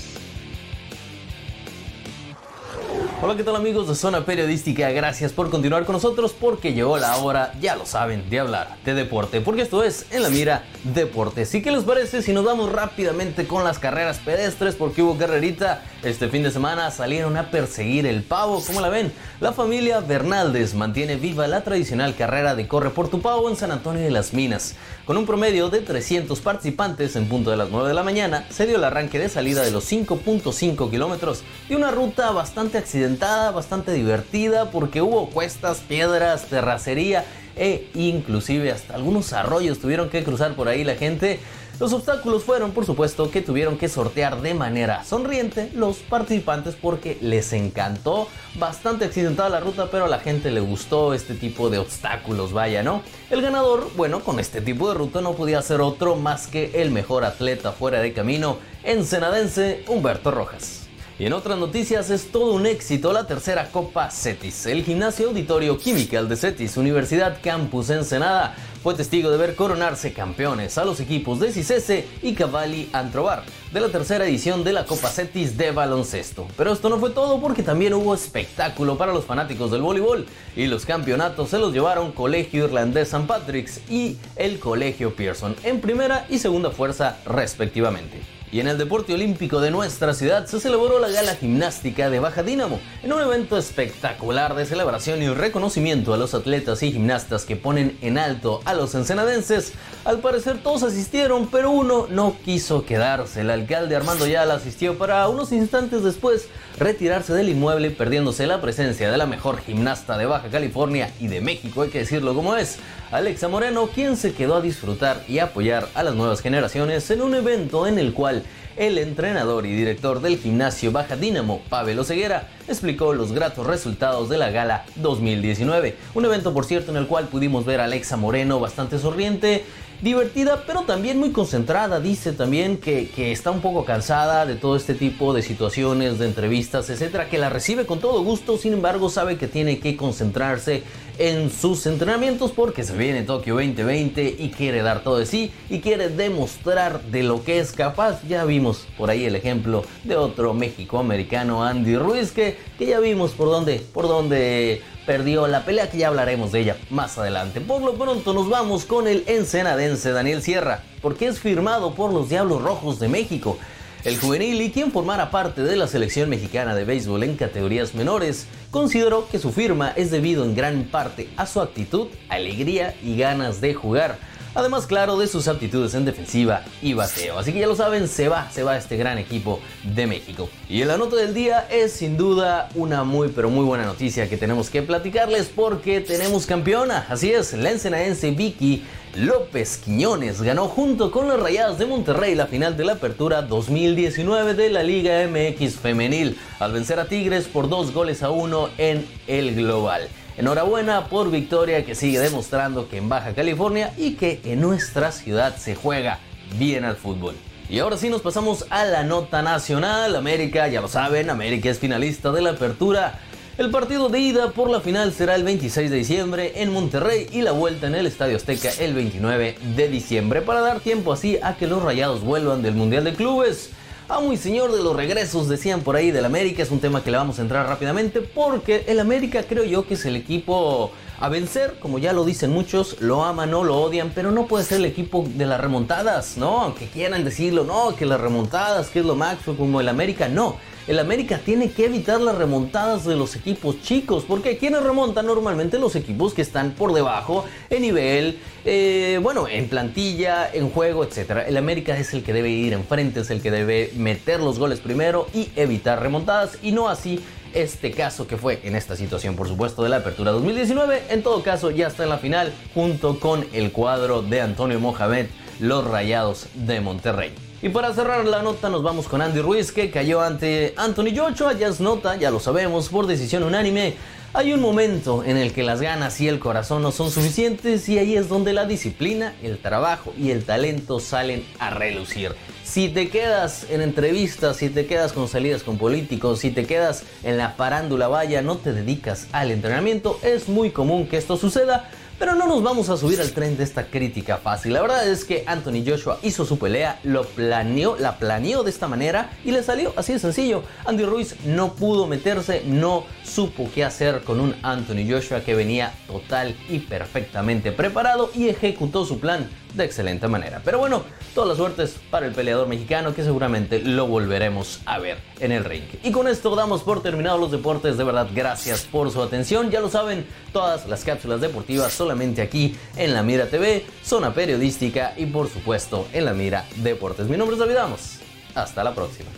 Hola, 3.26 3.38
¿qué 3.38 3.46
tal 3.46 3.56
amigos 3.56 3.88
de 3.88 3.96
Zona 3.96 4.26
Periodística? 4.26 4.92
Gracias 4.92 5.32
por 5.32 5.50
continuar 5.50 5.86
con 5.86 5.94
nosotros 5.94 6.36
porque 6.38 6.74
llegó 6.74 6.98
la 6.98 7.16
hora, 7.16 7.54
ya 7.62 7.78
lo 7.78 7.86
saben, 7.86 8.30
de 8.30 8.42
hablar 8.42 8.76
de 8.84 8.94
deporte, 8.94 9.40
porque 9.40 9.62
esto 9.62 9.82
es 9.82 10.08
En 10.12 10.24
la 10.24 10.30
Mira 10.30 10.66
Deportes. 10.84 11.56
¿Y 11.56 11.62
qué 11.62 11.72
les 11.72 11.86
parece 11.86 12.22
si 12.22 12.34
nos 12.34 12.44
vamos 12.44 12.70
rápidamente 12.70 13.48
con 13.48 13.64
las 13.64 13.80
carreras 13.80 14.20
pedestres? 14.20 14.76
Porque 14.76 15.02
hubo 15.02 15.18
carrerita 15.18 15.84
este 16.04 16.28
fin 16.28 16.44
de 16.44 16.52
semana, 16.52 16.92
salieron 16.92 17.38
a 17.38 17.50
perseguir 17.50 18.06
el 18.08 18.24
pavo, 18.24 18.62
¿cómo 18.68 18.82
la 18.82 18.90
ven? 18.90 19.14
La 19.40 19.54
familia 19.54 20.02
Bernaldez 20.02 20.74
mantiene 20.74 21.16
viva 21.16 21.48
la 21.48 21.64
tradicional 21.64 22.16
carrera 22.16 22.56
de 22.56 22.68
Corre 22.68 22.90
por 22.90 23.08
tu 23.08 23.22
Pavo 23.22 23.50
en 23.50 23.56
San 23.56 23.72
Antonio 23.72 24.04
de 24.04 24.12
las 24.12 24.34
Minas. 24.34 24.76
Con 25.06 25.16
un 25.16 25.26
promedio 25.26 25.70
de 25.70 25.80
300 25.80 26.40
participantes 26.42 27.16
en 27.16 27.30
punto 27.30 27.52
de 27.52 27.58
las 27.58 27.70
9 27.70 27.88
de 27.88 27.94
la 27.94 28.04
mañana, 28.04 28.46
se 28.50 28.66
dio 28.66 28.76
el 28.76 28.84
arranque 28.84 29.20
de 29.20 29.30
salida 29.30 29.62
de 29.62 29.72
los 29.72 29.90
5.5 29.90 30.90
kilómetros 30.90 31.44
de 31.70 31.76
una 31.78 31.92
ruta 31.92 32.32
bastante 32.32 32.78
accidentada, 32.78 33.13
bastante 33.20 33.92
divertida, 33.94 34.72
porque 34.72 35.02
hubo 35.02 35.30
cuestas, 35.30 35.80
piedras, 35.80 36.46
terracería 36.46 37.26
e 37.56 37.90
inclusive 37.94 38.72
hasta 38.72 38.96
algunos 38.96 39.32
arroyos 39.34 39.80
tuvieron 39.80 40.10
que 40.10 40.24
cruzar 40.24 40.56
por 40.56 40.68
ahí 40.68 40.84
la 40.84 40.96
gente. 40.96 41.40
Los 41.80 41.92
obstáculos 41.92 42.44
fueron, 42.44 42.72
por 42.72 42.86
supuesto, 42.86 43.32
que 43.32 43.42
tuvieron 43.42 43.78
que 43.78 43.90
sortear 43.90 44.42
de 44.42 44.54
manera 44.54 45.04
sonriente 45.04 45.72
los 45.74 45.98
participantes 45.98 46.76
porque 46.76 47.18
les 47.20 47.52
encantó. 47.52 48.28
Bastante 48.56 49.06
accidentada 49.06 49.50
la 49.50 49.60
ruta, 49.60 49.90
pero 49.90 50.06
a 50.06 50.08
la 50.08 50.20
gente 50.20 50.52
le 50.52 50.60
gustó 50.60 51.14
este 51.16 51.34
tipo 51.34 51.70
de 51.72 51.80
obstáculos, 51.80 52.54
vaya, 52.54 52.84
¿no? 52.84 53.02
El 53.32 53.42
ganador, 53.42 53.90
bueno, 53.96 54.20
con 54.20 54.40
este 54.40 54.62
tipo 54.62 54.88
de 54.88 54.94
ruta 54.94 55.22
no 55.22 55.34
podía 55.34 55.62
ser 55.64 55.82
otro 55.82 56.16
más 56.16 56.46
que 56.46 56.82
el 56.82 56.92
mejor 56.92 57.26
atleta 57.26 57.72
fuera 57.72 58.02
de 58.02 58.14
camino, 58.14 58.58
ensenadense 58.84 59.84
Humberto 59.88 60.30
Rojas. 60.30 60.83
Y 61.20 61.28
en 61.28 61.34
otras 61.34 61.60
noticias 61.60 62.10
es 62.10 62.32
todo 62.32 62.54
un 62.54 62.66
éxito 62.66 63.14
la 63.14 63.28
tercera 63.28 63.70
Copa 63.70 64.10
CETIS. 64.10 64.66
El 64.66 64.84
gimnasio 64.84 65.28
auditorio 65.28 65.78
químical 65.78 66.28
de 66.28 66.36
CETIS, 66.36 66.76
Universidad 66.78 67.38
Campus 67.44 67.92
Ensenada, 67.92 68.56
fue 68.82 68.96
testigo 68.96 69.30
de 69.30 69.38
ver 69.38 69.56
coronarse 69.56 70.12
campeones 70.12 70.78
a 70.80 70.86
los 70.86 71.00
equipos 71.00 71.40
de 71.40 71.52
Cicese 71.52 72.08
y 72.24 72.34
Cavalli 72.34 72.90
Antrobar 72.94 73.44
de 73.72 73.80
la 73.80 73.90
tercera 73.90 74.26
edición 74.26 74.64
de 74.64 74.74
la 74.74 74.86
Copa 74.86 75.10
CETIS 75.10 75.56
de 75.56 75.70
baloncesto. 75.70 76.48
Pero 76.58 76.74
esto 76.74 76.90
no 76.90 76.98
fue 76.98 77.12
todo 77.12 77.40
porque 77.40 77.62
también 77.62 77.94
hubo 77.94 78.16
espectáculo 78.16 78.98
para 78.98 79.14
los 79.14 79.26
fanáticos 79.26 79.70
del 79.70 79.84
voleibol 79.84 80.26
y 80.56 80.66
los 80.66 80.84
campeonatos 80.84 81.50
se 81.50 81.60
los 81.60 81.74
llevaron 81.74 82.12
Colegio 82.12 82.66
Irlandés 82.66 83.10
San 83.10 83.28
Patrick's 83.28 83.82
y 83.88 84.18
el 84.36 84.58
Colegio 84.58 85.16
Pearson 85.16 85.56
en 85.64 85.80
primera 85.80 86.26
y 86.28 86.40
segunda 86.40 86.72
fuerza 86.72 87.18
respectivamente. 87.26 88.43
Y 88.54 88.60
en 88.60 88.68
el 88.68 88.78
deporte 88.78 89.16
olímpico 89.16 89.60
de 89.62 89.72
nuestra 89.72 90.14
ciudad 90.14 90.46
se 90.46 90.60
celebró 90.60 91.00
la 91.00 91.10
gala 91.10 91.34
gimnástica 91.34 92.12
de 92.12 92.20
Baja 92.20 92.44
Dínamo, 92.44 92.80
en 93.02 93.12
un 93.12 93.20
evento 93.20 93.58
espectacular 93.58 94.54
de 94.54 94.68
celebración 94.68 95.24
y 95.24 95.30
reconocimiento 95.30 96.14
a 96.14 96.18
los 96.18 96.36
atletas 96.36 96.84
y 96.84 96.92
gimnastas 96.92 97.46
que 97.46 97.56
ponen 97.56 97.98
en 98.04 98.20
alto 98.20 98.62
a 98.66 98.76
los 98.76 98.94
ensenadenses. 98.94 99.74
Al 100.06 100.20
parecer 100.20 100.62
todos 100.62 100.84
asistieron, 100.84 101.48
pero 101.48 101.72
uno 101.72 102.06
no 102.12 102.36
quiso 102.46 102.86
quedarse. 102.86 103.42
El 103.42 103.50
alcalde 103.50 103.96
Armando 103.96 104.28
Yala 104.28 104.54
asistió 104.54 105.00
para 105.00 105.28
unos 105.30 105.52
instantes 105.52 106.04
después 106.04 106.48
retirarse 106.78 107.34
del 107.34 107.50
inmueble 107.50 107.90
perdiéndose 107.90 108.46
la 108.46 108.62
presencia 108.62 109.12
de 109.12 109.18
la 109.18 109.26
mejor 109.26 109.62
gimnasta 109.62 110.18
de 110.18 110.28
Baja 110.28 110.50
California 110.50 111.12
y 111.20 111.28
de 111.28 111.42
México, 111.42 111.82
hay 111.84 111.90
que 111.90 112.00
decirlo 112.00 112.34
como 112.34 112.56
es, 112.56 112.78
Alexa 113.12 113.48
Moreno, 113.48 113.88
quien 113.94 114.18
se 114.18 114.34
quedó 114.34 114.56
a 114.56 114.62
disfrutar 114.62 115.24
y 115.28 115.40
apoyar 115.40 115.88
a 115.94 116.04
las 116.04 116.16
nuevas 116.16 116.42
generaciones 116.42 117.10
en 117.12 117.22
un 117.22 117.36
evento 117.36 117.86
en 117.86 118.00
el 118.00 118.14
cual 118.14 118.43
el 118.78 118.98
entrenador 118.98 119.66
y 119.66 119.74
director 119.74 120.22
del 120.22 120.38
gimnasio 120.38 120.92
Baja 120.92 121.16
Dínamo, 121.16 121.62
Pavel 121.70 122.00
Oseguera, 122.00 122.50
explicó 122.68 123.14
los 123.14 123.32
gratos 123.32 123.68
resultados 123.68 124.30
de 124.30 124.38
la 124.38 124.52
gala 124.52 124.86
2019. 124.96 125.96
Un 126.14 126.26
evento, 126.26 126.54
por 126.54 126.66
cierto, 126.66 126.92
en 126.92 126.98
el 126.98 127.08
cual 127.08 127.28
pudimos 127.28 127.66
ver 127.66 127.82
a 127.82 127.86
Alexa 127.86 128.18
Moreno 128.18 128.60
bastante 128.60 129.00
sonriente, 129.00 129.64
divertida, 130.02 130.64
pero 130.68 130.82
también 130.82 131.18
muy 131.18 131.32
concentrada. 131.32 132.00
Dice 132.00 132.34
también 132.34 132.78
que, 132.78 133.10
que, 133.10 133.32
está 133.32 133.52
un 133.52 133.62
poco 133.62 133.86
cansada 133.86 134.46
de 134.46 134.56
todo 134.56 134.76
este 134.76 134.94
tipo 134.96 135.34
de 135.34 135.42
situaciones, 135.42 136.20
de 136.20 136.26
entrevistas, 136.26 136.90
etcétera, 136.90 137.30
que 137.30 137.38
la 137.38 137.50
recibe 137.50 137.86
con 137.86 138.00
todo 138.00 138.24
gusto, 138.24 138.58
sin 138.58 138.74
embargo, 138.74 139.10
sabe 139.10 139.38
que 139.38 139.48
tiene 139.48 139.80
que 139.80 139.96
concentrarse 139.96 140.84
en 141.18 141.52
sus 141.52 141.86
entrenamientos 141.86 142.52
porque 142.52 142.84
se 142.84 142.96
viene 142.98 143.24
Tokio 143.24 143.56
2020 143.56 144.36
y 144.40 144.50
quiere 144.50 144.82
dar 144.82 145.04
todo 145.04 145.18
de 145.18 145.26
sí 145.26 145.52
y 145.70 145.80
quiere 145.80 146.10
demostrar 146.10 147.02
de 147.04 147.24
lo 147.24 147.44
que 147.44 147.60
es 147.60 147.72
capaz. 147.72 148.22
Ya 148.28 148.46
vimos 148.46 148.86
por 148.98 149.10
ahí 149.10 149.26
el 149.26 149.36
ejemplo 149.36 149.84
de 150.04 150.16
otro 150.16 150.54
México 150.54 151.00
americano, 151.00 151.64
Andy 151.64 151.98
Ruiz, 151.98 152.32
que, 152.32 152.58
que 152.78 152.86
ya 152.86 153.00
vimos 153.00 153.32
por 153.32 153.48
dónde, 153.48 153.86
por 153.94 154.08
dónde 154.08 154.82
perdió 155.06 155.48
la 155.48 155.66
pelea, 155.66 155.90
que 155.90 155.98
ya 155.98 156.08
hablaremos 156.08 156.52
de 156.52 156.62
ella 156.62 156.78
más 156.90 157.18
adelante. 157.18 157.62
Por 157.62 157.82
lo 157.82 157.94
pronto 157.96 158.34
nos 158.34 158.50
vamos 158.50 158.86
con 158.86 159.08
el 159.08 159.24
ensenadense 159.28 160.12
Daniel 160.12 160.42
Sierra, 160.42 160.84
porque 161.02 161.28
es 161.28 161.40
firmado 161.40 161.94
por 161.94 162.14
los 162.14 162.30
Diablos 162.30 162.62
Rojos 162.62 163.00
de 163.00 163.10
México. 163.10 163.58
El 164.04 164.20
juvenil 164.20 164.62
y 164.62 164.70
quien 164.70 164.92
formara 164.92 165.32
parte 165.32 165.64
de 165.64 165.78
la 165.78 165.88
selección 165.88 166.30
mexicana 166.30 166.76
de 166.76 166.84
béisbol 166.84 167.24
en 167.24 167.38
categorías 167.38 167.96
menores, 167.96 168.48
consideró 168.70 169.30
que 169.30 169.40
su 169.40 169.54
firma 169.54 169.94
es 169.96 170.12
debido 170.12 170.44
en 170.44 170.56
gran 170.56 170.84
parte 170.84 171.30
a 171.38 171.46
su 171.46 171.62
actitud, 171.62 172.08
alegría 172.28 172.96
y 173.02 173.16
ganas 173.16 173.62
de 173.62 173.74
jugar 173.74 174.18
Además, 174.56 174.86
claro, 174.86 175.18
de 175.18 175.28
sus 175.28 175.48
aptitudes 175.48 175.96
en 175.96 176.06
defensiva 176.06 176.64
y 176.82 176.94
bateo. 176.94 177.40
Así 177.40 177.52
que 177.54 177.60
ya 177.60 177.68
lo 177.68 177.76
saben, 177.76 178.08
se 178.08 178.30
va, 178.30 178.52
se 178.52 178.62
va 178.62 178.78
este 178.78 178.98
gran 178.98 179.18
equipo 179.18 179.60
de 179.84 180.06
México. 180.06 180.48
Y 180.70 180.82
en 180.84 180.90
la 180.90 180.98
nota 180.98 181.16
del 181.16 181.34
día 181.34 181.68
es 181.72 181.94
sin 181.94 182.18
duda 182.18 182.70
una 182.76 183.04
muy, 183.04 183.30
pero 183.30 183.50
muy 183.50 183.66
buena 183.66 183.86
noticia 183.86 184.30
que 184.30 184.38
tenemos 184.38 184.70
que 184.70 184.84
platicarles 184.84 185.50
porque 185.54 186.02
tenemos 186.02 186.46
campeona. 186.46 187.08
Así 187.10 187.32
es, 187.32 187.54
la 187.54 187.72
ensenadense 187.72 188.30
Vicky 188.32 188.84
López 189.16 189.78
Quiñones 189.78 190.42
ganó 190.42 190.68
junto 190.68 191.12
con 191.12 191.28
las 191.28 191.40
Rayadas 191.40 191.78
de 191.78 191.86
Monterrey 191.86 192.36
la 192.36 192.48
final 192.48 192.78
de 192.78 192.86
la 192.86 192.94
Apertura 192.94 193.42
2019 193.44 194.54
de 194.56 194.70
la 194.70 194.84
Liga 194.84 195.28
MX 195.28 195.76
Femenil 195.76 196.38
al 196.60 196.72
vencer 196.72 197.00
a 197.00 197.06
Tigres 197.06 197.46
por 197.46 197.70
dos 197.70 197.92
goles 197.92 198.24
a 198.24 198.30
uno 198.30 198.70
en 198.78 199.06
el 199.28 199.56
global. 199.56 200.10
Enhorabuena 200.36 201.10
por 201.10 201.30
Victoria 201.30 201.86
que 201.86 201.94
sigue 201.94 202.20
demostrando 202.20 202.90
que 202.90 202.98
en 202.98 203.08
Baja 203.08 203.34
California 203.36 203.94
y 203.98 204.16
que 204.16 204.42
en 204.46 204.62
nuestra 204.62 205.12
ciudad 205.12 205.56
se 205.58 205.76
juega 205.76 206.18
bien 206.58 206.86
al 206.86 206.96
fútbol. 206.96 207.36
Y 207.70 207.78
ahora 207.78 207.98
sí 207.98 208.10
nos 208.10 208.22
pasamos 208.22 208.66
a 208.72 208.84
la 208.86 209.04
nota 209.04 209.44
nacional. 209.44 210.16
América, 210.16 210.68
ya 210.68 210.82
lo 210.82 210.88
saben, 210.88 211.30
América 211.30 211.70
es 211.70 211.78
finalista 211.78 212.32
de 212.32 212.42
la 212.42 212.52
apertura. 212.52 213.20
El 213.60 213.70
partido 213.70 214.10
de 214.10 214.20
ida 214.20 214.50
por 214.50 214.72
la 214.72 214.82
final 214.82 215.14
será 215.14 215.36
el 215.36 215.44
26 215.44 215.92
de 215.92 215.98
diciembre 215.98 216.54
en 216.56 216.74
Monterrey 216.74 217.28
y 217.32 217.44
la 217.44 217.52
vuelta 217.52 217.86
en 217.86 217.94
el 217.94 218.08
Estadio 218.08 218.36
Azteca 218.36 218.72
el 218.80 218.96
29 218.96 219.58
de 219.76 219.88
diciembre 219.88 220.42
para 220.42 220.62
dar 220.62 220.80
tiempo 220.80 221.14
así 221.14 221.38
a 221.44 221.56
que 221.58 221.68
los 221.68 221.84
rayados 221.84 222.22
vuelvan 222.22 222.64
del 222.64 222.74
Mundial 222.74 223.04
de 223.04 223.14
Clubes. 223.14 223.70
Ah, 224.10 224.20
muy 224.20 224.36
señor 224.36 224.74
de 224.74 224.84
los 224.84 224.96
regresos, 224.96 225.48
decían 225.48 225.80
por 225.80 225.96
ahí 225.96 226.12
del 226.12 226.26
América. 226.26 226.62
Es 226.62 226.72
un 226.72 226.82
tema 226.82 227.02
que 227.02 227.10
le 227.10 227.16
vamos 227.16 227.40
a 227.40 227.42
entrar 227.42 227.66
rápidamente 227.68 228.20
porque 228.20 228.84
el 228.88 229.00
América 229.00 229.44
creo 229.44 229.64
yo 229.64 229.88
que 229.88 229.94
es 229.94 230.06
el 230.06 230.18
equipo 230.18 230.92
a 231.24 231.30
vencer, 231.30 231.76
como 231.80 232.00
ya 232.00 232.12
lo 232.12 232.26
dicen 232.26 232.52
muchos, 232.52 233.00
lo 233.00 233.24
aman, 233.24 233.50
no 233.50 233.64
lo 233.64 233.78
odian, 233.78 234.12
pero 234.14 234.32
no 234.32 234.46
puede 234.46 234.66
ser 234.66 234.80
el 234.80 234.86
equipo 234.86 235.24
de 235.26 235.46
las 235.46 235.62
remontadas, 235.62 236.36
¿no? 236.36 236.60
Aunque 236.60 236.88
quieran 236.88 237.24
decirlo, 237.24 237.64
no, 237.64 237.96
que 237.96 238.06
las 238.06 238.20
remontadas, 238.20 238.90
que 238.90 239.00
es 239.00 239.06
lo 239.06 239.16
máximo 239.16 239.56
como 239.56 239.80
el 239.80 239.88
América, 239.88 240.28
no 240.28 240.58
el 240.86 241.00
América 241.00 241.40
tiene 241.44 241.72
que 241.72 241.86
evitar 241.86 242.20
las 242.20 242.38
remontadas 242.38 243.06
de 243.06 243.16
los 243.16 243.38
equipos 243.38 243.82
chicos, 243.82 244.26
porque 244.28 244.58
quienes 244.58 244.84
remontan 244.84 245.26
normalmente 245.26 245.80
los 245.80 245.96
equipos 245.96 246.34
que 246.34 246.42
están 246.42 246.72
por 246.72 246.94
debajo 246.94 247.46
en 247.70 247.84
nivel, 247.84 248.40
eh, 248.66 249.18
bueno, 249.24 249.48
en 249.48 249.70
plantilla, 249.70 250.50
en 250.52 250.70
juego, 250.70 251.06
etc. 251.06 251.46
El 251.48 251.56
América 251.56 251.98
es 251.98 252.14
el 252.14 252.24
que 252.24 252.34
debe 252.34 252.50
ir 252.50 252.74
enfrente, 252.74 253.22
es 253.22 253.30
el 253.30 253.42
que 253.42 253.50
debe 253.50 253.92
meter 253.96 254.42
los 254.42 254.60
goles 254.60 254.82
primero 254.82 255.28
y 255.34 255.50
evitar 255.56 256.02
remontadas, 256.02 256.58
y 256.62 256.74
no 256.74 256.90
así 256.90 257.22
este 257.54 257.92
caso 257.92 258.28
que 258.28 258.38
fue 258.38 258.60
en 258.64 258.76
esta 258.76 258.96
situación, 258.96 259.36
por 259.36 259.48
supuesto, 259.48 259.84
de 259.84 259.90
la 259.90 259.98
Apertura 259.98 260.32
2019. 260.32 261.04
En 261.10 261.24
todo 261.24 261.44
caso, 261.44 261.72
ya 261.72 261.88
está 261.88 262.04
en 262.04 262.10
la 262.10 262.18
final 262.18 262.54
junto 262.74 263.20
con 263.20 263.46
el 263.54 263.72
cuadro 263.72 264.22
de 264.22 264.42
Antonio 264.42 264.80
Mohamed, 264.80 265.28
los 265.60 265.86
Rayados 265.86 266.48
de 266.54 266.82
Monterrey. 266.82 267.34
Y 267.62 267.70
para 267.70 267.94
cerrar 267.94 268.26
la 268.26 268.42
nota 268.42 268.70
nos 268.70 268.84
vamos 268.84 269.08
con 269.08 269.22
Andy 269.22 269.40
Ruiz 269.40 269.72
que 269.72 269.90
cayó 269.90 270.22
ante 270.22 270.74
Anthony 270.76 271.16
Joshua, 271.16 271.54
ya 271.54 271.70
es 271.70 271.80
nota, 271.80 272.18
ya 272.18 272.30
lo 272.30 272.42
sabemos, 272.42 272.90
por 272.90 273.08
decisión 273.08 273.44
unánime. 273.44 273.96
Hay 274.34 274.52
un 274.52 274.60
momento 274.60 275.24
en 275.24 275.38
el 275.38 275.54
que 275.54 275.64
las 275.64 275.80
ganas 275.80 276.20
y 276.20 276.28
el 276.28 276.40
corazón 276.40 276.82
no 276.82 276.92
son 276.92 277.10
suficientes 277.10 277.88
y 277.88 278.00
ahí 278.00 278.18
es 278.18 278.28
donde 278.28 278.52
la 278.52 278.66
disciplina, 278.66 279.34
el 279.42 279.60
trabajo 279.60 280.12
y 280.18 280.32
el 280.32 280.44
talento 280.44 281.00
salen 281.00 281.46
a 281.60 281.70
relucir. 281.70 282.36
Si 282.64 282.88
te 282.88 283.10
quedas 283.10 283.68
en 283.70 283.82
entrevistas, 283.82 284.58
si 284.58 284.70
te 284.70 284.86
quedas 284.86 285.12
con 285.12 285.28
salidas 285.28 285.64
con 285.64 285.78
políticos, 285.78 286.40
si 286.40 286.50
te 286.50 286.66
quedas 286.66 287.04
en 287.24 287.38
la 287.38 287.58
parándula 287.58 288.08
vaya, 288.08 288.42
no 288.42 288.58
te 288.58 288.72
dedicas 288.72 289.28
al 289.34 289.52
entrenamiento, 289.52 290.18
es 290.24 290.48
muy 290.48 290.72
común 290.72 291.08
que 291.08 291.18
esto 291.18 291.36
suceda 291.38 291.90
Pero 292.20 292.36
no 292.36 292.48
nos 292.48 292.64
vamos 292.64 292.90
a 292.90 292.96
subir 292.96 293.20
al 293.20 293.32
tren 293.32 293.58
de 293.58 293.64
esta 293.64 293.88
crítica 293.88 294.38
fácil. 294.38 294.74
La 294.74 294.82
verdad 294.82 295.06
es 295.08 295.26
que 295.26 295.44
Anthony 295.46 295.84
Joshua 295.86 296.20
hizo 296.22 296.46
su 296.46 296.58
pelea, 296.58 297.00
lo 297.04 297.26
planeó, 297.26 297.98
la 297.98 298.18
planeó 298.18 298.64
de 298.64 298.70
esta 298.70 298.88
manera 298.88 299.32
y 299.44 299.52
le 299.52 299.62
salió 299.62 299.94
así 299.98 300.14
de 300.14 300.20
sencillo. 300.20 300.64
Andy 300.86 301.04
Ruiz 301.04 301.36
no 301.46 301.74
pudo 301.74 302.08
meterse, 302.08 302.64
no 302.66 303.04
supo 303.24 303.70
qué 303.76 303.84
hacer 303.84 304.22
con 304.22 304.40
un 304.40 304.56
Anthony 304.62 305.10
Joshua 305.10 305.42
que 305.42 305.56
venía 305.56 305.94
total 306.08 306.56
y 306.70 306.80
perfectamente 306.80 307.72
preparado 307.72 308.32
y 308.34 308.48
ejecutó 308.48 309.06
su 309.06 309.20
plan 309.20 309.50
de 309.74 309.86
excelente 309.86 310.28
manera. 310.28 310.62
Pero 310.64 310.80
bueno, 310.80 311.04
todas 311.34 311.48
las 311.48 311.58
suertes 311.58 311.96
para 312.10 312.26
el 312.26 312.34
peleador 312.34 312.68
mexicano 312.68 313.14
que 313.14 313.24
seguramente 313.24 313.80
lo 313.80 314.08
volveremos 314.08 314.82
a 314.86 315.00
ver 315.00 315.18
en 315.40 315.52
el 315.52 315.64
ring. 315.64 315.84
Y 316.04 316.12
con 316.12 316.28
esto 316.28 316.56
damos 316.56 316.84
por 316.84 317.02
terminados 317.02 317.40
los 317.40 317.52
deportes. 317.52 317.98
De 317.98 318.04
verdad, 318.04 318.28
gracias 318.34 318.84
por 318.84 319.12
su 319.12 319.22
atención. 319.22 319.72
Ya 319.72 319.82
lo 319.82 319.90
saben, 319.90 320.26
todas 320.52 320.88
las 320.88 321.04
cápsulas 321.04 321.42
deportivas 321.42 321.94
solamente 321.94 322.42
aquí 322.42 322.76
en 322.96 323.14
La 323.14 323.24
Mira 323.24 323.48
TV, 323.48 323.86
zona 324.04 324.34
periodística 324.34 325.14
y 325.18 325.26
por 325.26 325.50
supuesto 325.50 326.08
en 326.14 326.26
La 326.26 326.34
Mira 326.34 326.66
Deportes. 326.78 327.28
Mi 327.28 327.38
nombre 327.38 327.56
es 327.56 327.60
David 327.60 327.78
Amos. 327.78 328.20
Hasta 328.56 328.84
la 328.84 328.94
próxima. 328.94 329.30